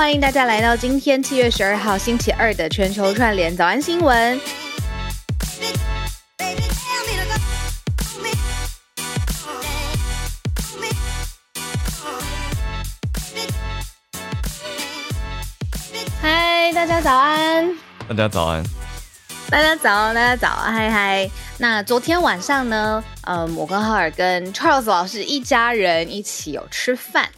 [0.00, 4.40] 欢迎大家来到今天七月十二号星期二的全球串联早安新闻。
[16.22, 17.76] 嗨，大家早安！
[18.08, 18.64] 大家早安！
[19.50, 21.30] 大家早，大家早，嗨嗨！
[21.58, 23.04] 那昨天晚上呢？
[23.26, 27.28] 嗯，我跟浩尔跟 Charles 老师一家人一起有吃饭。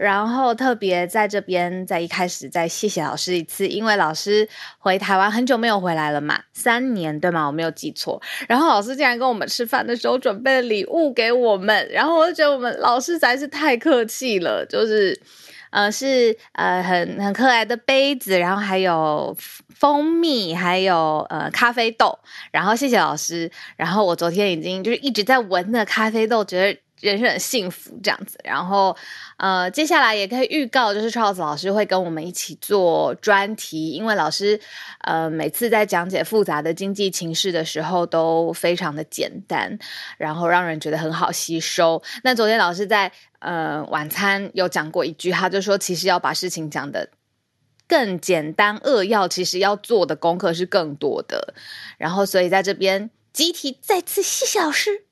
[0.00, 7.46] 然后特别在这边，在一开始再谢谢老师一次，因为老师回台湾很久没有回来了嘛，三年对吗？
[7.46, 8.18] 我没有记错。
[8.48, 15.20] 然后老师竟然跟我们吃饭的时候准备了礼物给我们，然后我就觉得我们老师实在是太客气了，就是
[15.70, 19.36] 呃是呃很很可爱的杯子，然后还有
[19.68, 22.18] 蜂蜜，还有呃咖啡豆。
[22.50, 23.50] 然后谢谢老师。
[23.76, 26.80] 然后我昨天已经就是一直在闻那咖啡豆，觉得。
[27.00, 28.96] 人生很幸福这样子，然后
[29.38, 34.60] 呃，接下来也可以预告，就是 Charles 老师会跟我们一起做专题，因为老师
[35.00, 39.78] 呃每次在讲解复杂的经济情势的时候都非常的简单，
[40.18, 42.02] 然后让人觉得很好吸收。
[42.22, 47.08] 那昨天老师在呃晚餐有讲过一句，他就说其实要把事情讲的
[47.88, 51.54] 更简单扼要，其实要做的功课是更多的。
[51.96, 55.04] 然后所以在这边集体再次谢谢老师。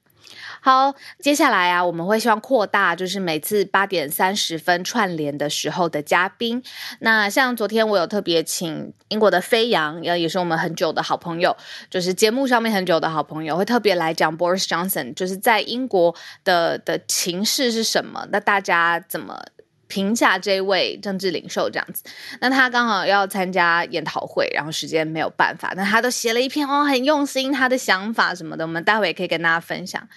[0.61, 6.63] 好，接下来啊，我们会希望扩大，就是每次八点三十分串联的时候的嘉宾。
[7.01, 11.57] 那像昨天我有特别请英国的飞扬，也也是我们很久的好朋友，
[11.89, 16.15] 就是节目上面很久的好朋友，会特别来讲 Boris Johnson，就是在英国
[16.45, 18.27] 的的情势是什么？
[18.31, 19.41] 那大家怎么
[19.89, 22.05] 评价这位政治领袖这样子？
[22.41, 30.09] 那他刚好要参加研讨会，然后时间没有办法，那他都写了一篇哦，很用心，他的想法什么的，我们待会也可以跟大家分享。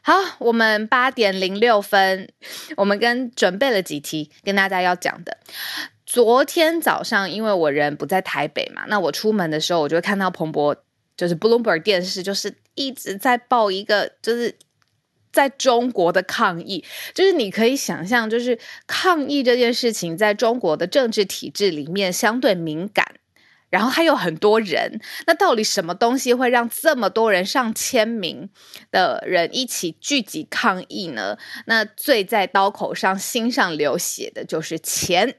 [0.00, 2.28] 好，我们八点零六分，
[2.76, 5.36] 我们跟准备了几题跟大家要讲的。
[6.06, 10.74] 昨天早上，因为我人不在台北嘛，那我出门的时候，我就看到彭博，
[11.16, 14.54] 就是 Bloomberg 电视，就是一直在报一个，就是
[15.38, 16.84] 在中国的抗议，
[17.14, 23.06] 就是你可以想象，就是抗议这件事情，在中国的政治体制里面相对敏感。
[23.70, 28.48] 然后还有很多人，那到底什么东西会让这么多人上千名
[28.90, 31.36] 的人一起聚集抗议呢？
[31.66, 35.34] 那最在刀口上、心上流血的就是钱，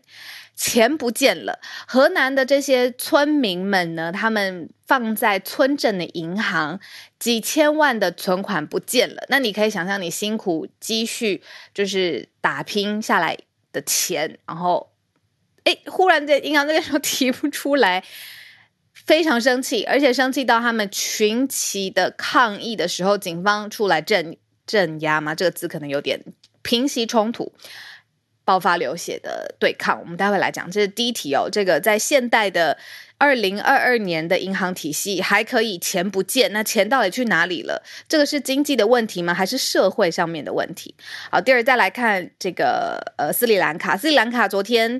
[0.60, 1.58] 钱不见了。
[1.88, 6.78] 河南的这些村民们呢，他们放在村镇的银行
[7.18, 9.24] 几千万的存款不见了。
[9.30, 11.42] 那你可以想象，你辛苦积蓄
[11.74, 13.38] 就是打拼下来
[13.72, 14.92] 的钱，然后。
[15.66, 18.04] 哎，忽然在银行那个时候提不出来，
[18.94, 26.24] 非常生气，而且生气到他们群起的抗议的时候，警方出来镇镇压嘛，这个字可能有点
[26.64, 27.52] 平息冲突，
[28.50, 30.00] 爆发流血的对抗。
[30.00, 31.48] 我们待会来讲，这是第一题哦。
[31.52, 32.76] 这个在现代的
[33.20, 37.84] 二零二二年的银行体系还可以钱不见，那钱到底去哪里了？
[38.08, 39.36] 这个是经济的问题吗？
[39.36, 40.96] 还是社会上面的问题？
[41.30, 45.00] 好，第二再来看这个呃斯里兰卡，斯里兰卡昨天。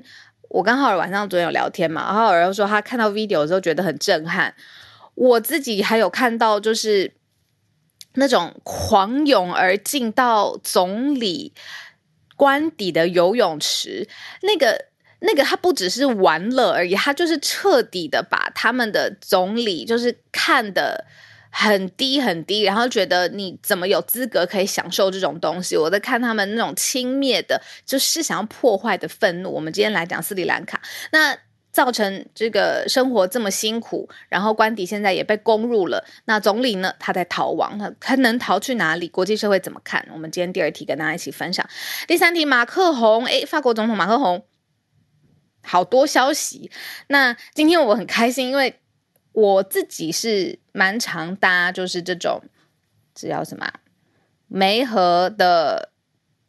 [0.50, 4.54] 我跟浩尔晚上昨天有聊天嘛，浩尔又说他看到 video 的时候觉得很震撼。
[5.14, 7.12] 我自己还有看到就是
[8.14, 11.52] 那种狂涌而进到总理
[12.40, 14.08] 官邸的游泳池，
[14.40, 14.86] 那个
[15.18, 21.04] 那个他不只是玩乐而已，他就是彻底的把他们的总理就是看的。
[21.52, 25.76] 很低很低，然后觉得你怎么有资格可以享受这种东西？
[25.76, 29.50] 我在看他们那种轻蔑的，就是想要破坏的愤怒。
[29.50, 30.80] 我们今天来讲斯里兰卡，
[31.10, 31.36] 那
[31.72, 36.04] 造成这个生活这么辛苦，然后官邸现在也被攻入了。
[36.24, 36.94] 那总理呢？
[36.98, 39.08] 他在逃亡，他能逃去哪里？
[39.08, 40.06] 国际社会怎么看？
[40.12, 41.68] 我们今天第二题跟大家一起分享。
[42.06, 44.44] 第三题，马克宏，诶，法国总统马克宏，
[45.62, 46.70] 好多消息。
[47.08, 48.76] 那今天我很开心，因为。
[49.32, 52.42] 我自己是蛮常搭，就是这种，
[53.14, 53.72] 只要什么？
[54.48, 55.92] 梅河的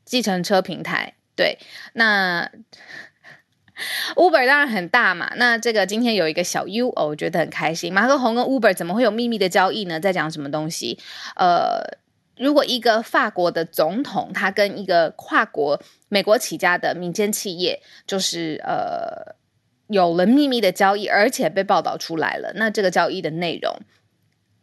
[0.03, 1.13] 计程车平台。
[1.35, 1.59] 对，
[1.93, 2.51] 那
[4.15, 5.31] Uber 当然很大嘛。
[5.35, 7.93] 那这个今天有一个小 U，哦，我觉得很开心。
[7.93, 9.99] 马克宏跟 Uber 怎么会有秘密的交易呢？
[9.99, 10.99] 在讲什么东西？
[11.35, 11.97] 呃，
[12.37, 19.35] 如果一个法国的总统，他跟一个跨国美国起家的民间企业，就是呃。
[19.87, 22.53] 有了秘密的交易，而且被报道出来了。
[22.55, 23.75] 那这个交易的内容，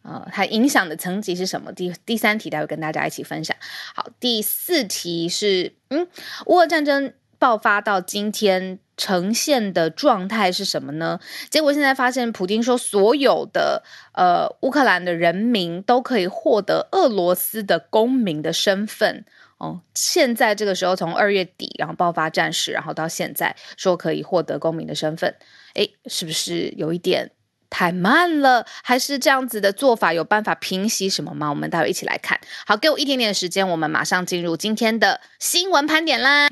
[0.00, 1.70] 呃，它影响的层级是什么？
[1.70, 3.54] 第第三题待会跟大家一起分享。
[3.94, 6.08] 好，第四题是，嗯，
[6.46, 11.18] 乌俄战争爆发到今天呈现的状态是什么呢？
[11.48, 19.24] 结果现在发现，普京说所有的呃乌克兰的人民都可以获得俄罗斯的公民的身份。
[19.56, 25.34] 哦，现在这个时候从二月底，然后爆发战事，然后到现在说可以获得公民的身份，
[25.74, 27.32] 诶，是不是有一点
[27.68, 28.64] 太慢了？
[28.84, 31.50] 还是这样子的做法有办法平息什么吗？
[31.50, 32.38] 我们待会一起来看。
[32.66, 36.48] 好，给我一点点时间，我们马上进入今天的新闻盘点啦。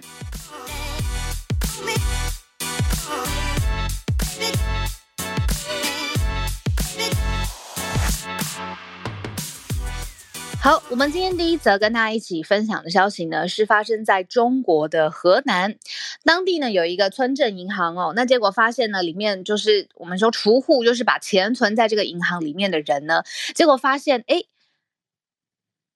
[10.66, 15.76] 好，我们今天第一则跟大家一起分享的消息呢，是发生在中国的河南，
[16.24, 23.22] 当地呢有一个村镇银行哦，那结果发现呢，里面就是我们说储户，就是把钱存在这个银行里面的人呢，
[23.54, 24.42] 结果发现哎。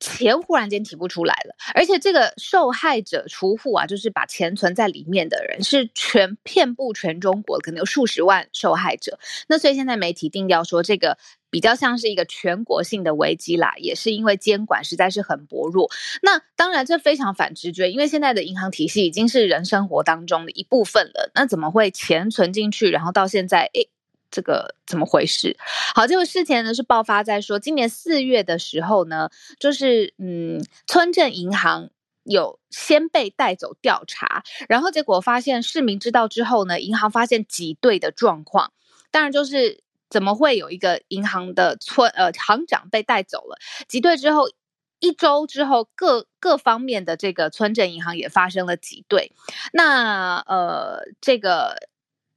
[0.03, 9.19] 钱忽然间提不出来了，而且这个受害者储户啊，就是把钱存在里面的人，是全遍布全中国，可能有数十万受害者。
[9.47, 11.19] 那所以现在媒体定调说，这个
[11.51, 15.91] 比较像是一个全国性的危机啦，也是因为监管实在是很薄弱。
[16.23, 23.89] 那当然这非常反直觉，因为现在的银行体系已经是人生活当中的一部分了，那怎么会钱存进去，然后到现在诶？
[24.33, 25.57] 这个怎么回事？
[25.93, 31.91] 好，这个事前呢是爆发在说今年四月的时候呢，就是嗯，村镇银行
[32.23, 38.73] 有先被带走调查，然后结果发现市民知道之后呢，银行发现挤兑的状况，
[39.11, 43.57] 当然就是怎么会有一个银行的村呃行长被带走了？
[43.89, 44.51] 挤兑之后
[44.99, 49.33] 一周之后，各各方面的这个村镇银行也发生了挤兑，
[49.73, 51.89] 那呃这个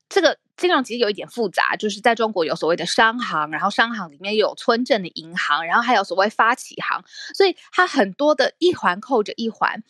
[0.08, 0.38] 这个。
[0.56, 7.04] 金融其实有一点复杂，就是在中国有所谓的商行，然后商行里面有村镇的银行，然后还有所谓发起行，
[7.34, 9.84] 所以它很多的一环扣着一环。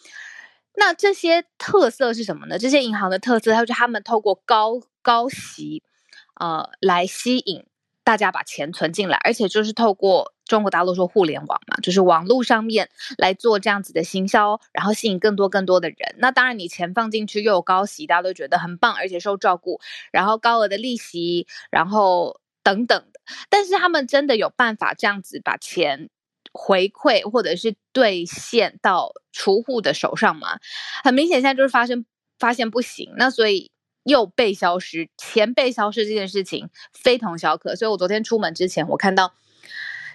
[0.76, 2.58] 那这些特色是什么呢？
[2.58, 5.84] 这些银行的特色，就是他们透过高高息，
[6.40, 7.66] 呃，来吸引。
[8.04, 16.16] 大家把钱存进来，而且就是透过中国大陆说互联网嘛，就是网络上面来做这样子的行销，然后吸引更多更多的人。
[16.18, 19.80] 那当然，你钱放进去又有高息，大家都觉得很棒，而且受照顾，
[20.12, 23.22] 然后高额的利息，然后等等的。
[23.50, 26.10] 但是他们真的有办法这样子把钱
[26.52, 30.60] 回馈或者是兑现到储户的手上吗？
[31.04, 32.06] 很明显，现在就是发生
[32.38, 33.14] 发现不行。
[33.18, 33.72] 那所以。
[34.04, 39.34] 又被消失，钱被消失这件事情非同小可，所以我昨天出门之前，我看到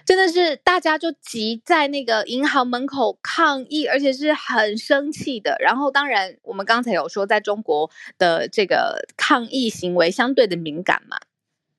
[0.05, 5.57] 真的是大家就急在那个银行门口抗议，而且是很生气的。
[5.59, 11.17] 然后，当然我们刚才有说，在中国的这个抗议行为相对的敏感嘛，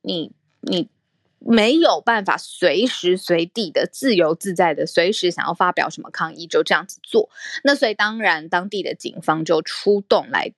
[0.03, 0.89] 你你
[1.39, 7.31] 没有办法随时随地的自由自在的随时想要发表什么抗议就这样子做。
[7.65, 10.53] 那所以当然当地的警方就出动来。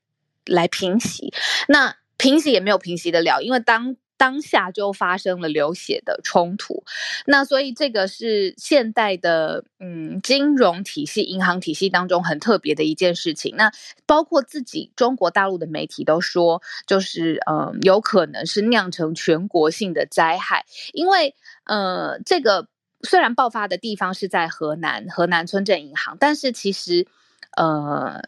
[0.47, 1.33] 来平息，
[1.69, 6.85] 那平息也没有平息得了，因为当当下就发生了流血的冲突，
[7.27, 13.57] 那所以这个是现代的嗯金融体系、银行体系当中很特别的一件事情。
[13.57, 13.73] 那
[14.07, 21.35] 包括自己中国大陆的媒体都说，就是嗯有可能是酿成全国性的灾害，因为
[21.65, 22.69] 呃这个
[23.03, 27.09] 虽然爆发的地方是在河南河南村镇银行，但是其实
[27.57, 28.23] 呃。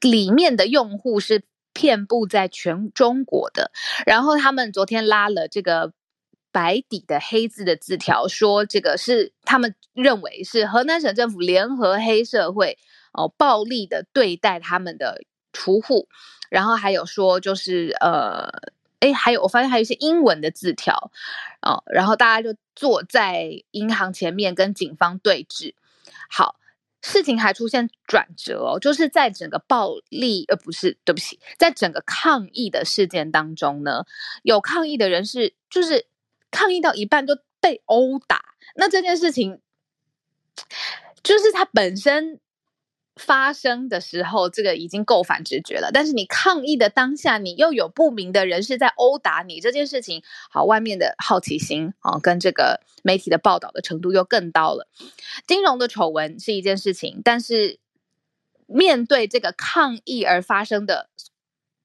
[0.00, 1.42] 里面的用户是
[1.72, 3.70] 遍布在全中国的，
[4.06, 5.92] 然后他们昨天拉了这个
[6.50, 12.76] 白底的黑字的字条，说这个是他们认为是河南省政府联合黑社会
[13.12, 16.08] 哦暴力的对待他们的储户，
[16.50, 18.50] 然后还有说就是呃，
[18.98, 21.12] 哎，还有我发现还有一些英文的字条
[21.62, 25.74] 哦，然后大家就坐在银行前面跟警方对峙，
[26.28, 26.56] 好。
[27.02, 34.04] 事情还出现转折哦，就是在整个暴力，呃，不是，对不起，在整个抗议的事件当中呢，
[34.42, 36.06] 有抗议的人是，就是
[36.50, 38.42] 抗议到一半就被殴打，
[38.76, 39.60] 那这件事情，
[41.22, 42.40] 就是他本身。
[43.20, 45.90] 发生的时候，这个已经够反直觉了。
[45.92, 54.88] 但是你抗议的当下，你又有不明的人士在殴打你，这件事情，好，外面的好奇心啊，跟这个媒体的报道的程度又更高了。
[55.46, 57.78] 金融的丑闻是一件事情，但是
[58.66, 61.10] 面对这个抗议而发生的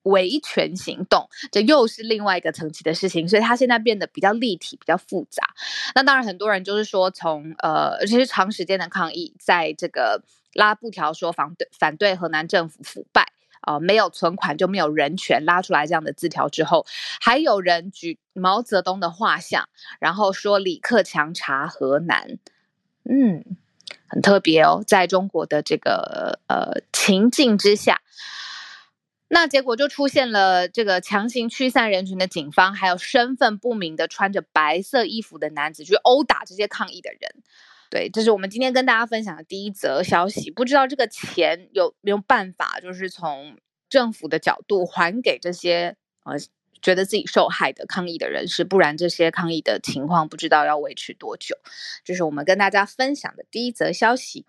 [0.04, 3.28] 维权行动，这又是另外一个层级的事情。
[3.28, 5.54] 所以它现在变得比较立体、比较复杂。
[5.94, 10.24] 那当然，很多人就是说，从呃，而且是长时间的抗议，在这个。
[10.56, 16.86] 拉布条说反对反对河南政府腐败啊，没有存款就没有人权，拉出来这样的字条之后，
[17.20, 19.68] 还有人举毛泽东的画像，
[20.00, 22.38] 然后说李克强查河南，
[23.04, 23.44] 嗯，
[24.08, 28.02] 很特别哦，在中国的这个呃情境之下，
[29.28, 37.20] 那结果就出现了这个强行驱散人群的警方，还有身份不明的穿着白色衣服的男子去殴打这些抗议的人。
[37.96, 40.52] 对，这是我们今天跟大家分享的第一则消息。
[40.52, 43.56] 不知道这个钱有没有办法，就是从
[43.88, 46.34] 政府的角度还给这些呃
[46.82, 51.56] 觉得自己受害的抗议的人士，不然这些抗议的情况不知道要维持多久。
[52.04, 54.46] 这是我们跟大家分享的第一则消息。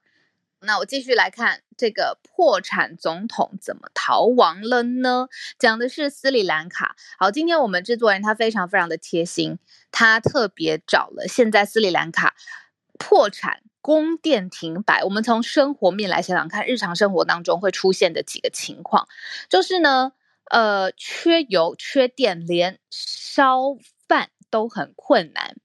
[0.62, 5.28] 那我继续来看这个破产总统怎么逃亡了呢？
[5.56, 6.96] 讲的是斯里兰卡。
[7.16, 9.60] 好，今天我们制作人他非常非常的贴心，
[9.92, 12.34] 他特别找了现在斯里兰卡
[12.98, 15.04] 破产、供电停摆。
[15.04, 19.06] 我们从生活面来想想看，日常生活当中会出现的几个情况，
[19.48, 20.12] 就是呢，
[20.50, 23.76] 呃，缺油、缺电，连烧
[24.08, 25.56] 饭都很困难。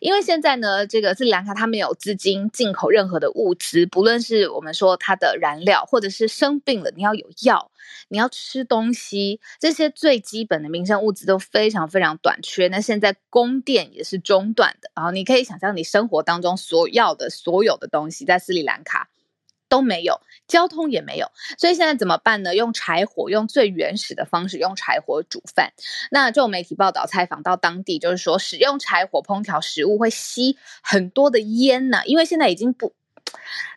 [0.00, 7.70] 因为现在呢，这个斯里兰卡它没有资金进口任何的物资，不论是我们说它的燃料，或者是生病了你要有药，
[8.08, 12.68] 你要吃东西，这些最基本的民生物资都非常非常短缺。
[12.68, 19.08] 那现在供电也是中断的，然后你可以想象你生活当中所要的所有的东西在斯里兰卡。
[19.68, 22.54] 都没有，交通也没有，所以现在怎么办呢？
[22.54, 25.72] 用柴火，用最原始的方式，用柴火煮饭。
[26.10, 32.94] 那这种媒体报道采访到当地，就是说使用柴火烹调食物会吸很多的烟呢，因为现在已经不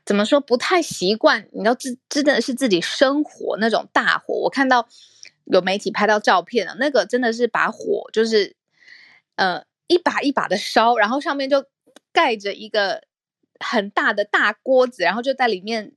[0.06, 4.34] 怎么说不太习惯，你要自真的是自己生火那种大火。
[4.36, 4.88] 我看到
[5.46, 8.56] 有媒体拍到照片了，那个真的是把火就是
[9.36, 11.66] 呃一把一把的烧，然后上面就
[12.14, 13.04] 盖着一个。
[13.62, 15.94] 很大的大锅子，然后就在里面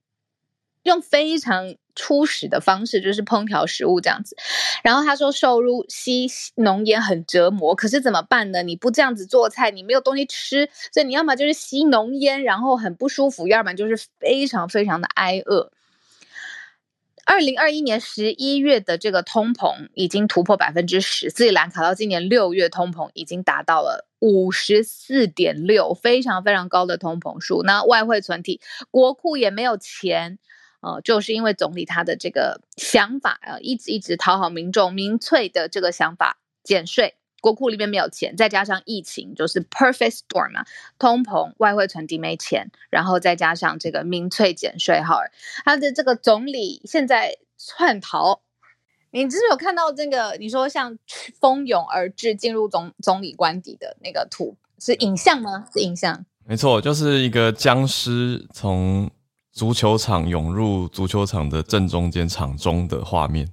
[0.82, 4.36] 用非常初始的方式，就是烹调食物这样子。
[4.82, 8.62] 然后他说，瘦入吸浓烟很折磨，可是怎么办呢？
[8.62, 15.72] 你不这样子做菜，你没有东西吃，所以你要么就是吸浓烟，然后很不舒服；要么就是非常非常的挨饿。
[17.26, 27.62] 二零二一年十一月的这个通膨已经突破百分之十，斯里兰卡到今年六月通膨已经达到了五十四点六，非常非常高的通膨数。
[27.62, 28.58] 那外汇存体，
[28.90, 30.38] 国库也没有钱，
[30.80, 37.16] 呃，就是因为总理他的这个想法啊，一直一直讨好民众民粹的这个想法，减税。
[37.42, 40.64] 国库里面没有钱，再加上疫情，就是 perfect storm 嘛，
[40.98, 45.18] 通膨、外汇存底没钱，然后再加上这个民粹减税，哈，
[45.66, 48.40] 他的这个总理现在窜逃。
[49.14, 50.36] 你只是有看到这个？
[50.40, 50.98] 你说像
[51.40, 55.64] 蜂拥而至进入总总理官邸的那个图是影像吗？
[55.72, 56.26] 是影像？
[56.44, 59.08] 没错，就是一个僵尸从
[59.52, 63.48] 足球场涌入足球场的正中间场中的画面，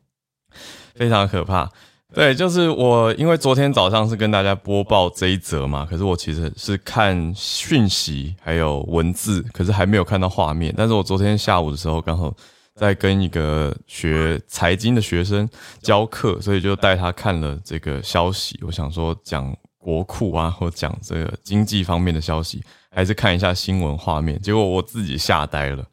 [0.95, 1.69] 非常可怕。
[2.11, 10.73] 对，就是我，因为昨天早上是跟大家播报这一则嘛，可是我其实是看讯息还有文字，可是还没有看到画面。
[10.75, 12.33] 但是我昨天下午的时候刚好
[12.81, 15.47] 在跟一个学财经的学生
[15.83, 18.59] 教课，所以就带他看了这个消息。
[18.65, 24.41] 我想说讲国库啊，或讲这个经济方面的消息，还是看一下新闻画面。
[24.41, 25.85] 结果我自己吓呆了，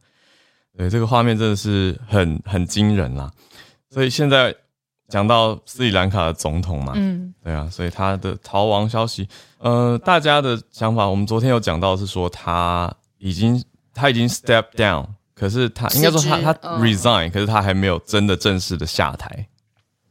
[0.75, 3.31] 对，这个画面真的是很很惊人啦。
[3.91, 4.55] 所以现在。
[5.11, 9.27] 讲到斯里兰卡的总统嘛，嗯，对啊，所以他的逃亡消息，
[9.57, 13.59] 呃，大家的想法，我们昨天有讲到是说他已经
[13.91, 15.07] 他已经 step down，
[15.39, 19.47] 可是他应该说他他 resign，可是他还没有真的正式的下台。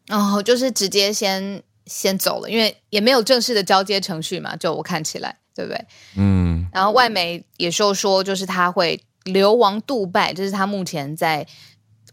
[0.08, 5.85] 哦，就是直接先先走了，因为也没有正式的交接程序嘛，就我看起来，对不对？
[6.16, 6.66] 嗯。
[6.73, 11.47] 然后外媒也说说，就是他会流亡杜拜，这是他目前在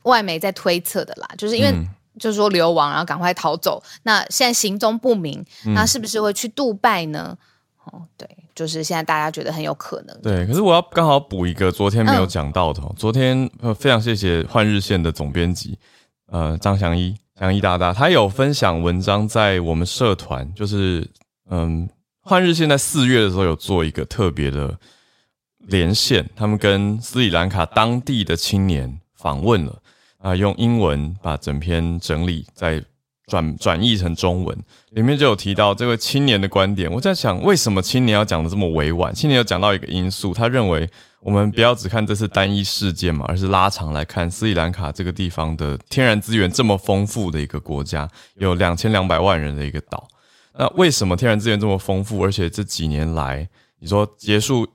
[0.04, 1.74] 外媒在推测的啦，就是因为。
[2.18, 3.84] 就是说流亡，然后赶快逃走。
[4.04, 5.46] 那现在行踪不明，
[5.76, 7.38] 那是不是会去杜拜呢？
[7.92, 10.22] 哦，对，就是现在大家觉得很有可能。
[10.22, 12.82] 对，可是我要刚好补一个昨天没有讲到的。
[12.96, 15.78] 昨天呃，非常谢谢换日线的总编辑
[16.28, 21.08] 呃张祥一，祥一大大，他有分享文章在我们社团，就是
[21.50, 21.88] 嗯，
[22.22, 24.78] 换日线在四月的时候有做一个特别的
[25.60, 29.82] 连线，他们跟斯里兰卡当地的青年访问了。
[30.18, 32.84] 啊，用英文把整篇整理，再
[33.28, 34.58] 转转译成中文，
[34.92, 36.92] 里面就有提到这位青年的观点。
[36.92, 39.14] 我在想，为什么青年要讲的这么委婉？
[39.14, 40.88] 青年有讲到一个因素，他认为
[41.22, 50.08] 我们不要只看这次单一事件嘛，而是拉长来看斯里兰卡这个地方的天然资源这么丰富的一个国家，有两千两百万人的一个岛。
[50.58, 52.24] 那为什么天然资源这么丰富？
[52.24, 54.68] 而且这几年来，你说结束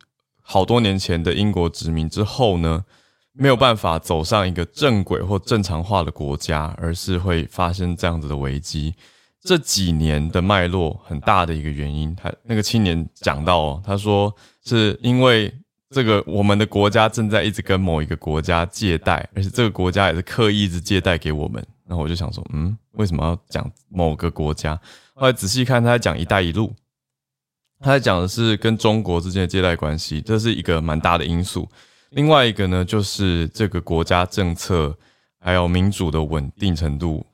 [0.42, 2.84] 好多年前的英国殖民之后呢？
[3.32, 8.94] 没有办法走上一个正轨或正常化的国家，而是会发生这样子的危机。
[9.42, 14.34] 这几年的脉络很大的一个原因，他那个青年讲到，哦他说
[14.64, 15.52] 是因为
[15.88, 21.64] 这个我们的国家正在一直跟某一个国家借贷，而且这个国家也是刻意一直借贷给我们。
[21.88, 24.78] 然后我就想说，嗯，为什么要讲某个国家？
[25.14, 26.72] 后来仔细看，他在讲“一带一路”。
[27.80, 31.66] 他在讲的是跟中国之间的借贷关系，这是一个蛮大的因素。
[32.10, 34.96] 另外一个呢，就是这个国家政策
[35.38, 37.24] 还有民主的稳定程度，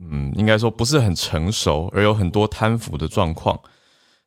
[0.00, 3.58] 嗯，应该说不是很成熟，而有很多贪腐的状况。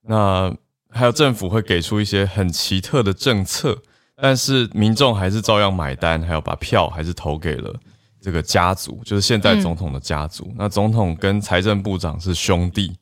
[0.02, 0.54] 那
[0.90, 3.82] 还有政府会给出一些很奇特的政策，
[4.16, 7.74] 但是民众还是照样买单，还有把票还是投给了
[8.22, 10.54] 这个家族，就是现在总统的家族。
[10.58, 12.96] 那总统跟财政部长是兄弟，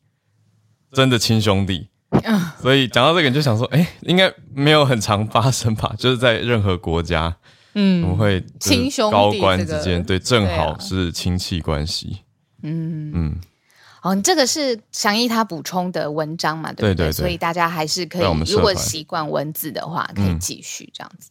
[0.92, 1.88] 真的亲兄弟。
[2.60, 5.94] 所以讲到这个，你就想说，哎，应该没有很常发生吧？
[5.98, 7.34] 就是在任何国家，
[7.74, 12.18] 嗯，我们会亲兄弟高官之间，对，正好是亲戚关系。
[12.62, 13.40] 嗯嗯，
[14.02, 16.72] 哦，这个是祥义他补充的文章嘛？
[16.72, 17.10] 对不对？
[17.10, 21.30] 所以大家还是可以，如果习惯文字的话，可以继续这样子。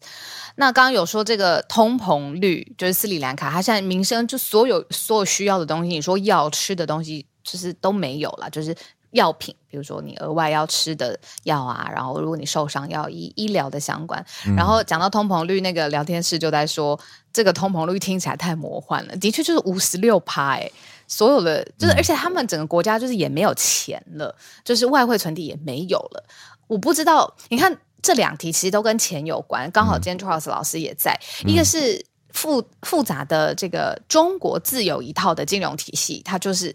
[0.56, 8.76] 那刚刚有说这个通膨率，就是斯里兰卡，它现在民生就所有所有需要的东西，你说要吃的东西，就是都没有了，就是。
[9.12, 14.24] 药品，比如说你额外要吃的药啊，然后如果你受伤要医医疗的相关，
[14.56, 17.00] 然后讲到通膨率，那个聊天室就在说，
[17.32, 20.72] 这个通膨率听起来太魔幻了，的确就是五十六趴，哎，
[21.08, 26.24] 所有的就是，而且他们整个国家就是也没有钱了，就是外汇存底也没有了。
[26.68, 36.74] 我不知道，你看这两题其实都跟钱有关，刚好今天 Charles 老师也在，一个是复复杂的这个中国自有一套的金融体系，它就是。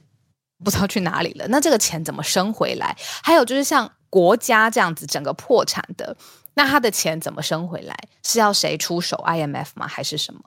[0.64, 2.96] 不知道去哪里了，那这个钱怎么生回来？
[3.22, 6.16] 还有就是像国家这样子整个破产的，
[6.54, 7.94] 那他的钱怎么生回来？
[8.22, 9.86] 是要谁出手？IMF 吗？
[9.86, 10.40] 还是什么？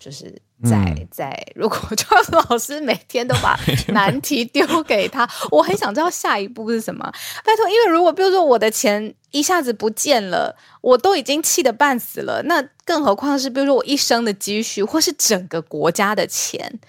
[0.00, 0.34] 就是
[0.68, 3.56] 在在，如果 Charles 老师每天都把
[3.88, 7.08] 难题丢给他，我很想知道下一步是什么。
[7.44, 16.80] 拜托，因为如果比如说我的钱一下子不见了，我都已经气得半死了，那更何况是比如说我一生的积蓄，或是整个国家的钱。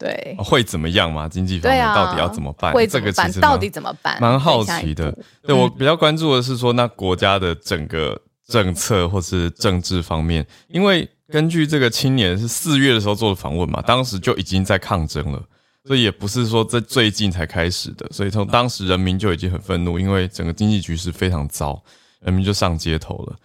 [0.00, 1.28] 对，会怎么样吗？
[1.28, 2.72] 经济方面到底要怎么办？
[2.88, 4.18] 这个其实到底怎么办？
[4.18, 5.14] 蛮好奇的。
[5.42, 15.42] 对我比较关注的是说，那国家的整个政策或是政治方面，因为根据这个青年是四月的时候做的访问嘛，当时就已经在抗争了，
[15.84, 18.06] 所以也不是说在最近才开始的。
[18.10, 21.78] 所以从当时人民就已经很愤怒，因为整个经济局势非常糟，
[22.22, 23.36] 人民就上街头了。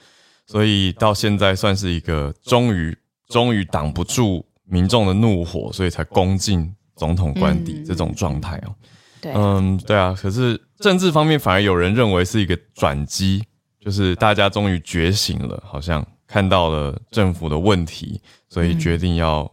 [0.48, 4.46] 所以到现在算是一个终于终于挡不住。
[4.68, 8.76] 民众的怒火，所以才攻进总统官邸这种状态哦。
[9.22, 10.18] 对，嗯，对啊。
[10.20, 13.44] 可是政治方面反而有人认为是一个转机，
[13.80, 19.52] 就是大家终于觉醒了，好像看到了政府的问题，所以决定要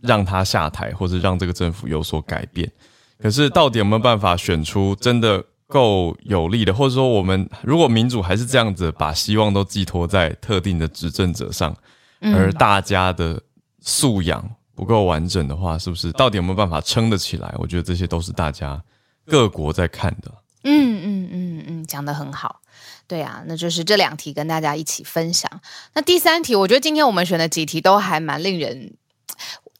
[0.00, 2.70] 让他下台，或者让这个政府有所改变。
[3.18, 11.76] 可是到底有没有办法选出真的够有力的，或者说我们如果民主还是这样子，把希望都寄托在特定的执政者上，
[12.20, 13.42] 而大家的。
[13.84, 14.44] 素养
[14.74, 17.54] 不够完整的话，是不是到底有没有办法撑得起来？
[17.58, 18.82] 我觉得这些都是大家
[19.26, 20.32] 各国在看的。
[20.64, 22.60] 嗯嗯嗯嗯，讲的很好。
[23.06, 25.50] 对啊，那就是这两题跟大家一起分享。
[25.92, 28.96] 那第三题，我觉得今天我们选的几题都还蛮令人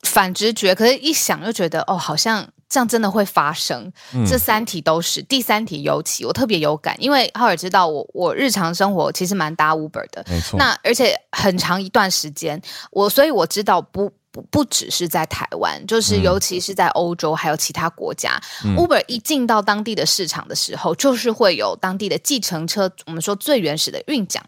[0.03, 3.93] 反直觉，可是一想又觉得哦，好像这样真的会发生。
[4.27, 10.59] 这三题都是，第三题尤其我特别有感，因为浩尔知道我我日常生活其实蛮搭 Uber 的，没错。
[10.59, 12.61] 那而且很长一段时间，
[12.91, 18.43] 我所以我知道不不不只是在台湾，就是尤其是在欧洲还有其他国家
[18.77, 24.43] ，Uber 一进到当地的市场的时候，就是会有当地的计程车，我们说最原始的运奖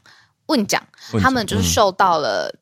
[0.47, 0.83] 问奖，
[1.23, 2.53] 他们就是受到了。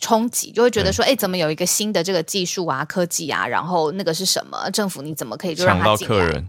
[0.00, 3.46] 冲击就会觉得说，哎，怎么有一个新的这个技术啊、科技啊？
[3.46, 4.70] 然后那个是什么？
[4.70, 6.44] 政府你怎么可以就让他进来？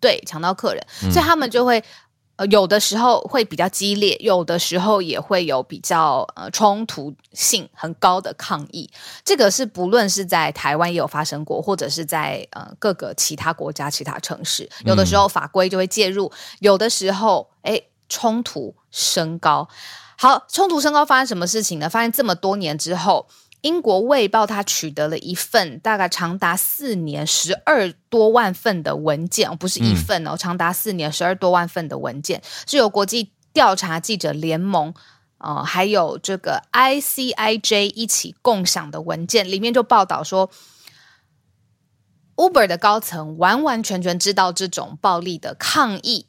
[0.00, 1.82] 对，抢到客人，所以他们就会
[2.36, 8.90] 呃，有的时候会比较激烈，有的时候也会有比较呃冲突性很高的抗议。
[9.24, 19.66] 这个是不论是在台湾也有发生过，或者是在呃各个其他国家、其他城市，有的时候法规就会介入，有的时候哎冲突升高。
[20.18, 21.88] 好，冲突升高发生什么事情呢？
[21.90, 23.28] 发现这么多年之后，
[23.60, 34.94] 英国卫报它取得了一份大概长达四年十二多万份的文件，不是一份哦，长达四年十二多万份的文件，是由国际调查记者联盟，
[35.38, 40.50] 呃，还有这个 ICIJ 一起共享的文件，里面就报道说
[42.36, 46.26] ，Uber 的高层完完全全知道这种暴力的抗议。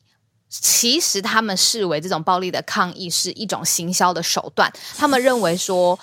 [0.50, 4.72] 其实他们视为这种暴力的抗议是一种行销的手段。
[4.96, 6.00] 他们认为说，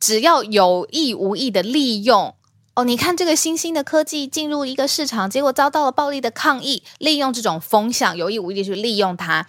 [0.00, 2.34] 只要有意无意的利用
[2.74, 9.46] 哦，你看这个新兴的科技进入一个市场，结果遭到了暴力的抗议，利用这种风向，有意无意的去利用它。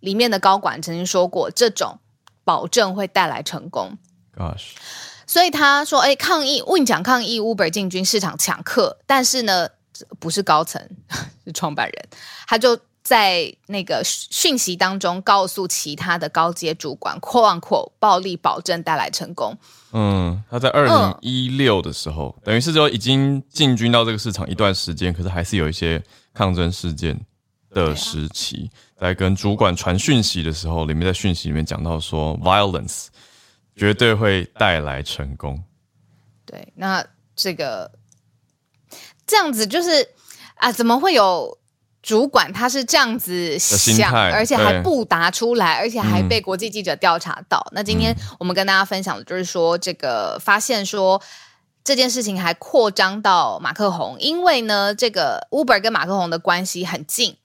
[0.00, 2.00] 里面的高管曾经说过，这种
[2.42, 3.96] 保证会带来成功。
[4.36, 4.72] Gosh，
[5.26, 9.68] 所以他说，哎，抗议问讲抗议，Uber 进军市场抢客，但是呢，
[10.18, 10.84] 不是高层，
[11.46, 12.08] 是创办人，
[12.48, 12.76] 他就。
[13.02, 19.58] 在那个讯息当中告诉其他的高阶主管，quote unquote 暴力保证带来成功。
[19.92, 26.00] 嗯，他在二零一六的时候，等于是说已经进军到这个市场一段时间，可是还是有一些
[26.32, 27.20] 抗争事件
[27.70, 33.08] 的时期，在跟主管传讯息的时候，里面在讯息里面讲到说，violence
[33.74, 35.60] 绝对会带来成功。
[36.46, 37.90] 对，那这个
[39.26, 40.08] 这样子就是
[40.54, 41.58] 啊，怎么会有？
[42.02, 47.64] 主管他是这样子想，而且还不答出来，而且还被国际记者调查到。
[47.72, 51.22] 那今天我们跟大家分享的就是说，这个发现说
[51.84, 57.36] 这件事情还扩张到马克宏，因为呢，这个 Uber 跟马克宏的关系很近，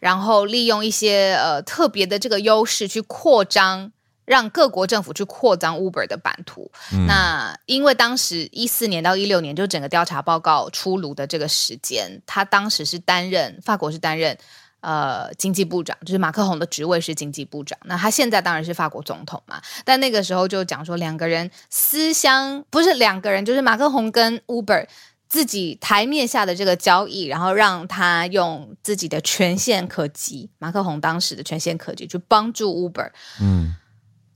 [0.00, 3.92] 然后利用一些呃特别的这个优势去扩张。
[4.26, 6.70] 让各国政府去扩张 Uber 的版图。
[7.06, 14.36] 那因为当时一四年到一六年，就整个调查报告出炉的这个时间，他当时是担任法国是担任
[14.80, 17.78] 呃经济部长，就是马克宏的职位是经济部长。
[17.84, 19.62] 那他现在当然是法国总统嘛。
[19.84, 24.86] 但那个时候就讲说两个人私相，不是两个人，就是马克宏跟 Uber
[25.28, 33.10] 自己台面下的这个交易，然后让他用自己的权限可及，马克宏当时的权限可及去帮助 Uber。
[33.40, 33.74] 嗯。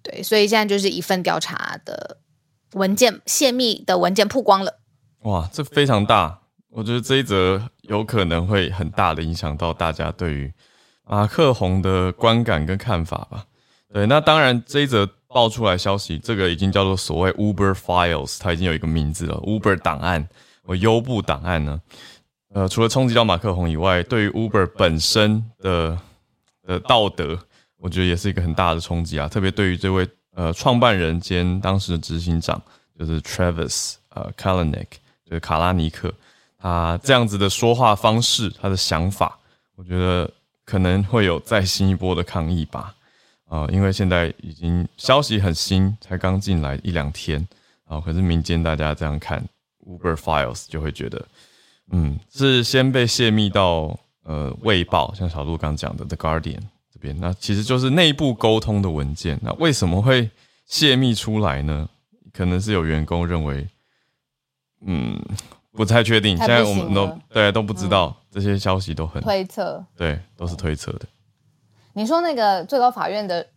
[0.02, 2.16] 对，所以现在就是一份调查的
[2.72, 4.80] 文件泄密的文件曝光了。
[5.24, 10.52] 哇，这非常大，我觉得这一则有可能会很大的影响到大家对于
[11.04, 13.44] 马克宏的观感跟看法吧。
[13.92, 20.26] 对，那当然这一则爆出来消息，这个已经叫做所谓 Uber Files，它已经有一个名字了，Uber 档案
[20.64, 21.80] 或优步档案呢。
[22.54, 25.98] 呃，除了冲击到马克宏以外，对于 Uber 本身的
[26.66, 27.38] 的道德。
[27.80, 32.60] 我觉得也是一个很大的冲击啊，特别对于这位呃创办人兼当时的执行长，
[32.98, 34.86] 就是 Travis 呃 Kalanick，
[35.24, 36.12] 就是卡拉尼克，
[36.58, 39.38] 他这样子的说话方式，他的想法，
[39.76, 40.30] 我觉得
[40.66, 42.94] 可能会有再新一波的抗议吧，
[43.48, 47.48] 啊，因为现在已经消息很新，才刚进来一两天，
[47.86, 49.42] 啊，可是民间大家这样看
[49.86, 51.26] Uber Files 就会觉得，
[51.92, 56.60] 嗯，是先被泄密到呃卫报，像小鹿刚讲的 The Guardian。
[57.00, 60.30] 边那其实就是内部沟通的文件，那为什么会
[60.66, 61.88] 泄密出来呢？
[62.32, 63.66] 可能是有员工认为，
[64.86, 65.20] 嗯，
[65.72, 66.36] 不太确定。
[66.36, 71.06] 现在我们都对都不知道这些消息都很推测，对，都是推测的。
[71.94, 73.48] 你说那个最高法院的，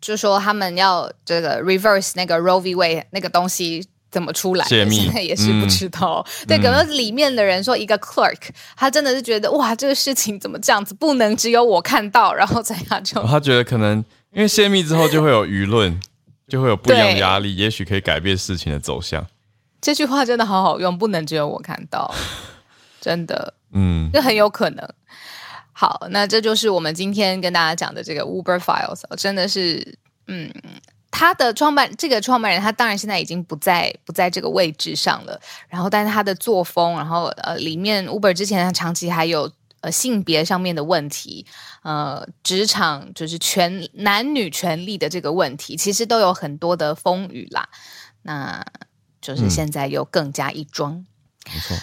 [0.00, 3.88] 就说他们要这个 reverse 那个 Roe v Wade 那个东西。
[4.12, 4.64] 怎么出来？
[4.66, 6.24] 现在也是不知道。
[6.46, 15.98] 对，可能里面的人说，一个 clerk，他真的是觉得哇，这个事情怎么这样子，不能只有我看到，然后怎样就他觉得可能因为泄密之后就会有舆论，
[16.46, 19.26] 就会有不一样的压力，也许可以改变事情的走向。
[19.80, 22.14] 这句话真的好好用，不能只有我看到，
[23.00, 24.86] 真的，嗯，这很有可能。
[25.72, 29.96] 好，那这就是我们今天跟大家讲的这个 Uber Files，真的是，
[30.26, 30.52] 嗯。
[31.12, 35.38] 他的创办这个创办人，他当然现在已经不在不在这个位置上了。
[35.68, 41.44] 然后，但是他的作风，然后呃，里面 Uber 之前他长期还有呃性别上面的问题，
[41.82, 47.68] 呃，职场就是权男女权利的这个问题，其实都有很多的风雨啦。
[48.22, 48.64] 那
[49.20, 51.04] 就是现在又更加一桩。
[51.44, 51.76] 没错。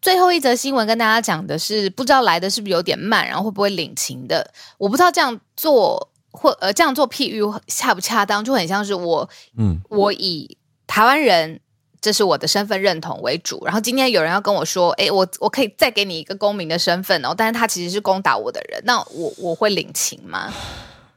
[0.00, 4.52] 最后一则新闻跟大家讲的是，不知道来的是不是有点慢，然后会不会领情的？
[4.78, 6.12] 我不知道这样做。
[6.38, 11.60] 或呃，这样做譬喻恰不恰当，就很像是我，嗯，我以台湾人
[12.00, 20.52] 这是我的身份认同为主，然后今天有人要跟我说，哎，我我可以再给你一个公民的身份哦，但是他其实是攻打我的人，那我我会领情吗？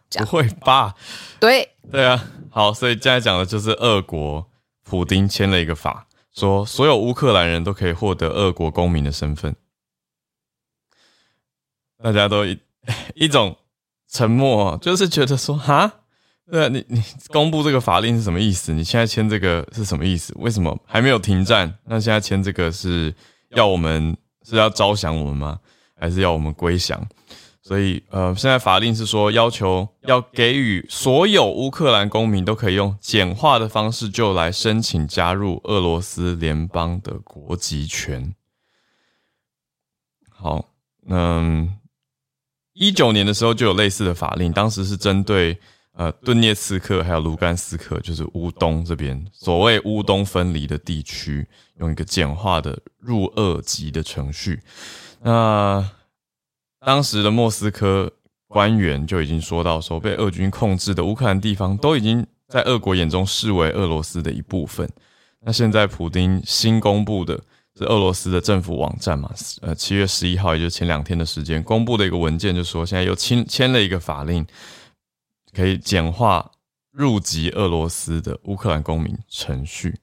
[0.09, 0.95] 不会吧？
[1.39, 4.47] 对对啊，好，所以现在讲的就是俄国
[4.83, 9.55] 普丁签了一个法，说所有乌克兰人都可以获得俄国公民的身份，
[12.03, 12.59] 大家都一
[13.13, 13.55] 一种。
[14.11, 15.89] 沉默就是觉得说哈，
[16.51, 18.73] 对你你公布这个法令是什么意思？
[18.73, 20.33] 你现在签这个是什么意思？
[20.37, 21.73] 为什么还没有停战？
[21.85, 23.15] 那现在签这个是
[23.55, 25.59] 要我们是要招降我们吗？
[25.97, 27.01] 还是要我们归降？
[27.61, 38.35] 所以呃，现在法令是说要求要给予所有乌克兰公民都可以用简化的方式就来申请加入俄罗斯联邦的国籍权。
[40.29, 40.65] 好，
[41.07, 41.77] 嗯。
[42.73, 45.57] 一九年的时候就有类似的法令，当时是针对
[45.93, 51.45] 呃顿涅茨克还有卢甘斯克，就是乌东这边所谓乌东分离的地区，
[51.79, 54.59] 用一个简化的入俄籍的程序。
[55.21, 55.85] 那
[56.79, 58.11] 当时的莫斯科
[58.47, 64.89] 官员就已经说到，说被俄军控制的乌克兰地方都已经在俄国眼中视为俄罗斯的一部分。
[65.41, 67.39] 那现在普丁新公布的
[67.77, 69.31] 是俄罗斯的政府网站嘛，
[69.61, 74.45] 呃，七月十一号，也就是前两天的时间公布的一个文件，就说现在又签签了一个法令，
[75.53, 76.51] 可以简化
[76.91, 79.97] 入籍俄罗斯的乌克兰公民程序。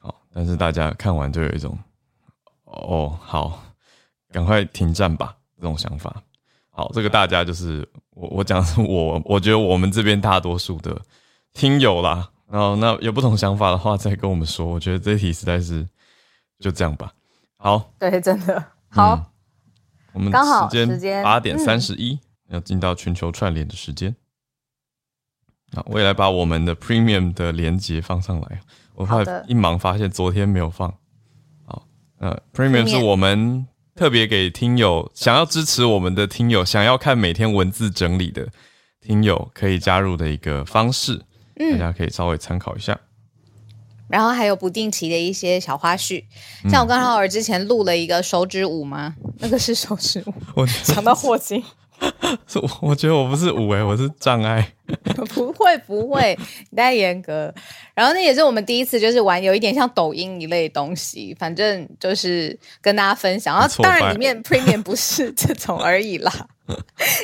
[0.00, 1.78] 好，但是大家看完就有一种，
[2.64, 3.62] 哦，好，
[4.32, 6.20] 赶快停战吧这种想法。
[6.70, 11.00] 好，这个大家就是我我讲我我觉得我们这边大多数的
[11.52, 14.66] 听友啦，然后那有不同想法的话再跟我们说。
[14.66, 15.86] 我觉得这题实在是
[16.62, 17.12] 就这样吧。
[17.58, 19.32] 好，对，真的好。
[20.12, 24.14] 我们刚好时间八点三十一，要进到全球串联的时间。
[25.74, 28.60] 好，我也来把我们的 Premium 的连接放上来。
[28.94, 30.88] 我怕一忙发现昨天没有放。
[31.66, 31.86] 好，
[32.18, 33.66] 呃，Premium 是我们。
[33.94, 38.48] 特别给听友想要支持我们的听友，想要看每天文字整理的
[39.02, 41.22] 听友可以加入的一个方式，
[41.56, 42.98] 大家可以稍微参考一下。
[44.12, 46.22] 然后还有不定期的一些小花絮，
[46.68, 49.14] 像我跟浩尔之前录了一个手指舞吗？
[49.38, 51.64] 那个是手指舞， 我 想到霍金。
[52.46, 54.74] 是， 我觉得我不是五哎，我是障碍。
[55.34, 57.54] 不会不会，你太严格。
[57.94, 63.58] 然后那也是我们第一次，就是玩有一点像抖音一类东西，反正就是跟大家分享。
[63.58, 66.30] 然后当然里面 premium 不是这种而已啦，